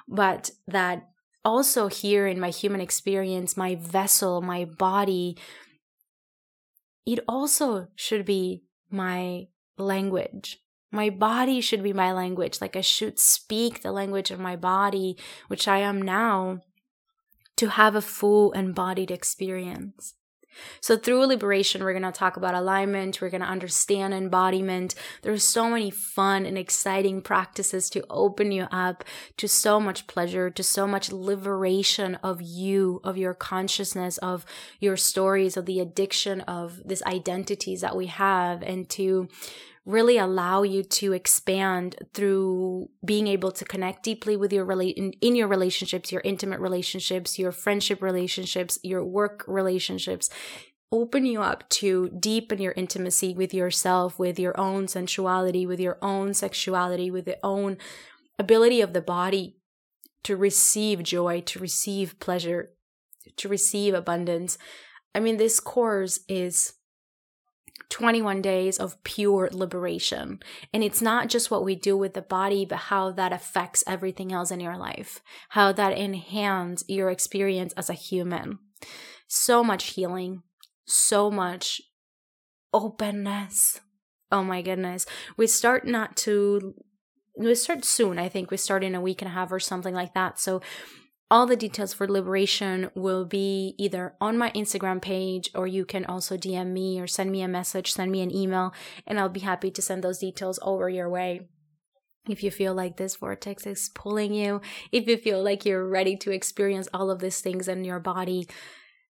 but 0.08 0.50
that 0.66 1.08
also 1.44 1.88
here 1.88 2.26
in 2.26 2.40
my 2.40 2.50
human 2.50 2.80
experience, 2.80 3.56
my 3.56 3.74
vessel, 3.76 4.40
my 4.40 4.64
body, 4.64 5.36
it 7.06 7.20
also 7.28 7.88
should 7.94 8.24
be 8.24 8.64
my 8.90 9.46
language. 9.76 10.58
My 10.90 11.10
body 11.10 11.60
should 11.60 11.82
be 11.82 11.92
my 11.92 12.12
language. 12.12 12.60
Like 12.60 12.76
I 12.76 12.80
should 12.80 13.18
speak 13.18 13.82
the 13.82 13.92
language 13.92 14.30
of 14.30 14.40
my 14.40 14.56
body, 14.56 15.16
which 15.48 15.68
I 15.68 15.78
am 15.78 16.00
now, 16.00 16.60
to 17.56 17.68
have 17.70 17.94
a 17.94 18.02
full 18.02 18.52
embodied 18.52 19.10
experience. 19.10 20.14
So 20.80 20.96
through 20.96 21.26
liberation, 21.26 21.82
we're 21.82 21.92
going 21.92 22.02
to 22.02 22.12
talk 22.12 22.36
about 22.36 22.54
alignment. 22.54 23.20
We're 23.20 23.30
going 23.30 23.42
to 23.42 23.46
understand 23.46 24.14
embodiment. 24.14 24.94
There's 25.22 25.44
so 25.44 25.68
many 25.68 25.90
fun 25.90 26.46
and 26.46 26.58
exciting 26.58 27.22
practices 27.22 27.90
to 27.90 28.04
open 28.10 28.52
you 28.52 28.66
up 28.70 29.04
to 29.36 29.48
so 29.48 29.80
much 29.80 30.06
pleasure, 30.06 30.50
to 30.50 30.62
so 30.62 30.86
much 30.86 31.12
liberation 31.12 32.16
of 32.16 32.40
you, 32.42 33.00
of 33.04 33.16
your 33.16 33.34
consciousness, 33.34 34.18
of 34.18 34.44
your 34.80 34.96
stories, 34.96 35.56
of 35.56 35.66
the 35.66 35.80
addiction 35.80 36.40
of 36.42 36.80
these 36.84 37.02
identities 37.02 37.80
that 37.80 37.96
we 37.96 38.06
have 38.06 38.62
and 38.62 38.88
to 38.90 39.28
really 39.88 40.18
allow 40.18 40.62
you 40.62 40.82
to 40.82 41.14
expand 41.14 41.96
through 42.12 42.90
being 43.02 43.26
able 43.26 43.50
to 43.50 43.64
connect 43.64 44.02
deeply 44.02 44.36
with 44.36 44.52
your 44.52 44.66
rela- 44.66 44.92
in, 44.92 45.12
in 45.22 45.34
your 45.34 45.48
relationships, 45.48 46.12
your 46.12 46.20
intimate 46.26 46.60
relationships, 46.60 47.38
your 47.38 47.50
friendship 47.50 48.02
relationships, 48.02 48.78
your 48.82 49.02
work 49.02 49.44
relationships, 49.48 50.28
open 50.92 51.24
you 51.24 51.40
up 51.40 51.66
to 51.70 52.10
deepen 52.10 52.60
your 52.60 52.72
intimacy 52.72 53.32
with 53.32 53.54
yourself, 53.54 54.18
with 54.18 54.38
your 54.38 54.58
own 54.60 54.88
sensuality, 54.88 55.66
with 55.66 55.80
your 55.80 55.96
own 56.02 56.34
sexuality, 56.34 57.10
with 57.10 57.24
the 57.24 57.38
own 57.42 57.78
ability 58.38 58.82
of 58.82 58.92
the 58.92 59.00
body 59.00 59.56
to 60.22 60.36
receive 60.36 61.02
joy, 61.02 61.40
to 61.40 61.58
receive 61.58 62.20
pleasure, 62.20 62.72
to 63.38 63.48
receive 63.48 63.94
abundance. 63.94 64.58
I 65.14 65.20
mean, 65.20 65.38
this 65.38 65.60
course 65.60 66.20
is 66.28 66.74
21 67.88 68.42
days 68.42 68.78
of 68.78 69.02
pure 69.04 69.48
liberation. 69.52 70.40
And 70.72 70.84
it's 70.84 71.02
not 71.02 71.28
just 71.28 71.50
what 71.50 71.64
we 71.64 71.74
do 71.74 71.96
with 71.96 72.14
the 72.14 72.22
body, 72.22 72.64
but 72.64 72.76
how 72.76 73.10
that 73.12 73.32
affects 73.32 73.84
everything 73.86 74.32
else 74.32 74.50
in 74.50 74.60
your 74.60 74.76
life, 74.76 75.22
how 75.50 75.72
that 75.72 75.96
enhances 75.96 76.84
your 76.88 77.10
experience 77.10 77.72
as 77.74 77.88
a 77.88 77.94
human. 77.94 78.58
So 79.26 79.64
much 79.64 79.90
healing, 79.90 80.42
so 80.86 81.30
much 81.30 81.80
openness. 82.72 83.80
Oh 84.30 84.44
my 84.44 84.62
goodness. 84.62 85.06
We 85.36 85.46
start 85.46 85.86
not 85.86 86.16
to, 86.18 86.74
we 87.36 87.54
start 87.54 87.84
soon. 87.84 88.18
I 88.18 88.28
think 88.28 88.50
we 88.50 88.56
start 88.56 88.84
in 88.84 88.94
a 88.94 89.00
week 89.00 89.22
and 89.22 89.30
a 89.30 89.34
half 89.34 89.52
or 89.52 89.60
something 89.60 89.94
like 89.94 90.14
that. 90.14 90.38
So 90.38 90.60
all 91.30 91.46
the 91.46 91.56
details 91.56 91.92
for 91.92 92.08
liberation 92.08 92.90
will 92.94 93.24
be 93.24 93.74
either 93.76 94.14
on 94.20 94.38
my 94.38 94.50
Instagram 94.52 95.00
page 95.00 95.50
or 95.54 95.66
you 95.66 95.84
can 95.84 96.04
also 96.06 96.36
DM 96.36 96.68
me 96.68 96.98
or 97.00 97.06
send 97.06 97.30
me 97.30 97.42
a 97.42 97.48
message, 97.48 97.92
send 97.92 98.10
me 98.10 98.22
an 98.22 98.34
email, 98.34 98.72
and 99.06 99.20
I'll 99.20 99.28
be 99.28 99.40
happy 99.40 99.70
to 99.70 99.82
send 99.82 100.02
those 100.02 100.18
details 100.18 100.58
over 100.62 100.88
your 100.88 101.08
way. 101.08 101.48
If 102.28 102.42
you 102.42 102.50
feel 102.50 102.74
like 102.74 102.96
this 102.96 103.16
vortex 103.16 103.66
is 103.66 103.90
pulling 103.94 104.32
you, 104.32 104.60
if 104.90 105.06
you 105.06 105.16
feel 105.16 105.42
like 105.42 105.64
you're 105.64 105.86
ready 105.86 106.16
to 106.16 106.30
experience 106.30 106.88
all 106.92 107.10
of 107.10 107.20
these 107.20 107.40
things 107.40 107.68
in 107.68 107.84
your 107.84 108.00
body, 108.00 108.48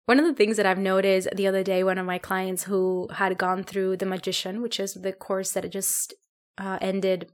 one 0.07 0.19
of 0.19 0.27
the 0.27 0.35
things 0.35 0.57
that 0.57 0.67
I've 0.67 0.79
noticed 0.79 1.29
the 1.35 1.47
other 1.47 1.63
day, 1.63 1.83
one 1.83 1.99
of 1.99 2.07
my 2.07 2.19
clients 2.19 2.65
who 2.65 3.09
had 3.13 3.39
gone 3.39 3.65
through 3.65 3.97
the 3.97 4.07
magician, 4.07 4.63
which 4.63 4.79
is 4.79 4.95
the 4.95 5.13
course 5.13 5.53
that 5.53 5.69
just 5.71 6.15
uh, 6.59 6.79
ended 6.81 7.31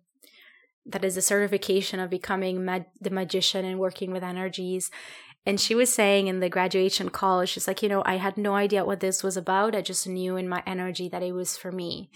that 0.87 1.05
is 1.05 1.17
a 1.17 1.23
certification 1.23 2.01
of 2.01 2.11
becoming 2.11 2.65
mag- 2.65 2.87
the 3.01 3.11
magician 3.11 3.65
and 3.65 3.79
working 3.79 4.13
with 4.13 4.23
energies. 4.23 4.91
And 5.47 5.59
she 5.61 5.75
was 5.75 5.93
saying 5.93 6.27
in 6.27 6.41
the 6.41 6.49
graduation 6.49 7.09
call, 7.09 7.45
she's 7.45 7.67
like, 7.67 7.83
you 7.83 7.89
know, 7.89 8.03
I 8.05 8.17
had 8.17 8.37
no 8.37 8.55
idea 8.55 8.85
what 8.85 9.01
this 9.01 9.23
was 9.23 9.37
about. 9.37 9.75
I 9.75 9.81
just 9.81 10.07
knew 10.07 10.37
in 10.37 10.49
my 10.49 10.63
energy 10.67 11.09
that 11.09 11.23
it 11.23 11.33
was 11.33 11.57
for 11.57 11.73
me. 11.73 12.11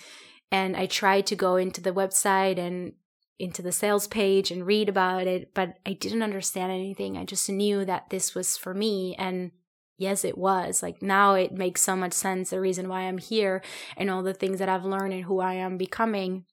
And 0.51 0.77
I 0.77 0.87
tried 0.87 1.27
to 1.27 1.37
go 1.37 1.57
into 1.57 1.81
the 1.81 1.93
website 1.93 2.59
and 2.59 2.93
into 3.39 3.63
the 3.63 3.73
sales 3.73 4.07
page 4.07 4.51
and 4.51 4.67
read 4.67 4.89
about 4.89 5.27
it, 5.27 5.53
but 5.55 5.75
I 5.85 5.95
didn't 5.95 6.23
understand 6.23 6.71
anything. 6.71 7.17
I 7.17 7.25
just 7.25 7.49
knew 7.49 7.85
that 7.85 8.11
this 8.11 8.35
was 8.35 8.57
for 8.57 8.73
me. 8.75 9.17
And 9.19 9.51
yes, 9.97 10.25
it 10.25 10.39
was. 10.39 10.83
Like 10.83 11.03
now 11.03 11.35
it 11.35 11.53
makes 11.53 11.81
so 11.81 11.97
much 11.97 12.13
sense 12.13 12.51
the 12.51 12.61
reason 12.61 12.89
why 12.89 13.03
I'm 13.03 13.19
here 13.19 13.63
and 13.97 14.11
all 14.11 14.23
the 14.23 14.35
things 14.35 14.59
that 14.59 14.69
I've 14.69 14.85
learned 14.85 15.13
and 15.13 15.25
who 15.25 15.41
I 15.41 15.55
am 15.55 15.77
becoming. 15.77 16.45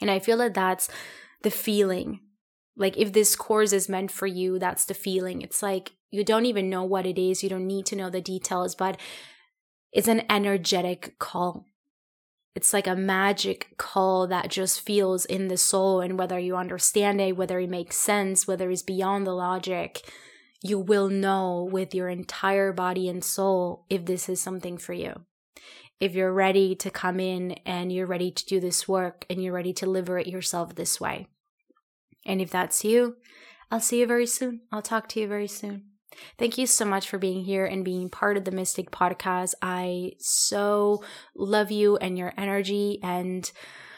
And 0.00 0.10
I 0.10 0.18
feel 0.18 0.38
that 0.38 0.54
that's 0.54 0.88
the 1.42 1.50
feeling. 1.50 2.20
Like 2.76 2.96
if 2.96 3.12
this 3.12 3.34
course 3.36 3.72
is 3.72 3.88
meant 3.88 4.10
for 4.10 4.26
you, 4.26 4.58
that's 4.58 4.84
the 4.84 4.94
feeling. 4.94 5.42
It's 5.42 5.62
like 5.62 5.92
you 6.10 6.24
don't 6.24 6.46
even 6.46 6.70
know 6.70 6.84
what 6.84 7.06
it 7.06 7.18
is. 7.18 7.42
You 7.42 7.48
don't 7.48 7.66
need 7.66 7.86
to 7.86 7.96
know 7.96 8.10
the 8.10 8.20
details, 8.20 8.74
but 8.74 8.98
it's 9.92 10.08
an 10.08 10.22
energetic 10.30 11.18
call. 11.18 11.66
It's 12.54 12.72
like 12.72 12.86
a 12.86 12.96
magic 12.96 13.74
call 13.76 14.26
that 14.26 14.50
just 14.50 14.80
feels 14.80 15.24
in 15.24 15.48
the 15.48 15.56
soul. 15.56 16.00
And 16.00 16.18
whether 16.18 16.38
you 16.38 16.56
understand 16.56 17.20
it, 17.20 17.36
whether 17.36 17.60
it 17.60 17.70
makes 17.70 17.96
sense, 17.96 18.48
whether 18.48 18.70
it's 18.70 18.82
beyond 18.82 19.26
the 19.26 19.32
logic, 19.32 20.10
you 20.62 20.78
will 20.78 21.08
know 21.08 21.68
with 21.70 21.94
your 21.94 22.08
entire 22.08 22.72
body 22.72 23.08
and 23.08 23.22
soul 23.22 23.84
if 23.88 24.06
this 24.06 24.28
is 24.28 24.40
something 24.40 24.76
for 24.76 24.92
you. 24.92 25.24
If 26.00 26.14
you're 26.14 26.32
ready 26.32 26.74
to 26.76 26.90
come 26.90 27.18
in 27.18 27.52
and 27.66 27.92
you're 27.92 28.06
ready 28.06 28.30
to 28.30 28.46
do 28.46 28.60
this 28.60 28.86
work 28.86 29.26
and 29.28 29.42
you're 29.42 29.52
ready 29.52 29.72
to 29.74 29.86
liberate 29.86 30.28
yourself 30.28 30.74
this 30.74 31.00
way. 31.00 31.26
And 32.24 32.40
if 32.40 32.50
that's 32.50 32.84
you, 32.84 33.16
I'll 33.70 33.80
see 33.80 34.00
you 34.00 34.06
very 34.06 34.26
soon. 34.26 34.60
I'll 34.70 34.82
talk 34.82 35.08
to 35.10 35.20
you 35.20 35.26
very 35.26 35.48
soon. 35.48 35.84
Thank 36.38 36.58
you 36.58 36.66
so 36.66 36.84
much 36.84 37.08
for 37.08 37.18
being 37.18 37.44
here 37.44 37.66
and 37.66 37.84
being 37.84 38.08
part 38.08 38.36
of 38.36 38.44
the 38.44 38.50
Mystic 38.50 38.90
Podcast. 38.90 39.54
I 39.60 40.12
so 40.18 41.02
love 41.34 41.70
you 41.70 41.96
and 41.96 42.16
your 42.16 42.32
energy 42.36 42.98
and 43.02 43.50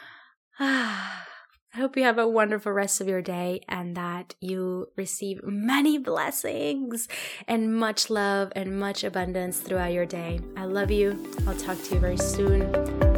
ah, 0.59 1.25
I 1.73 1.77
hope 1.77 1.95
you 1.95 2.03
have 2.03 2.17
a 2.17 2.27
wonderful 2.27 2.73
rest 2.73 2.99
of 2.99 3.07
your 3.07 3.21
day 3.21 3.61
and 3.69 3.95
that 3.95 4.35
you 4.41 4.89
receive 4.97 5.41
many 5.43 5.97
blessings 5.97 7.07
and 7.47 7.73
much 7.73 8.09
love 8.09 8.51
and 8.57 8.77
much 8.77 9.05
abundance 9.05 9.59
throughout 9.59 9.93
your 9.93 10.05
day. 10.05 10.41
I 10.57 10.65
love 10.65 10.91
you. 10.91 11.31
I'll 11.47 11.55
talk 11.55 11.81
to 11.83 11.93
you 11.93 11.99
very 12.01 12.17
soon. 12.17 13.10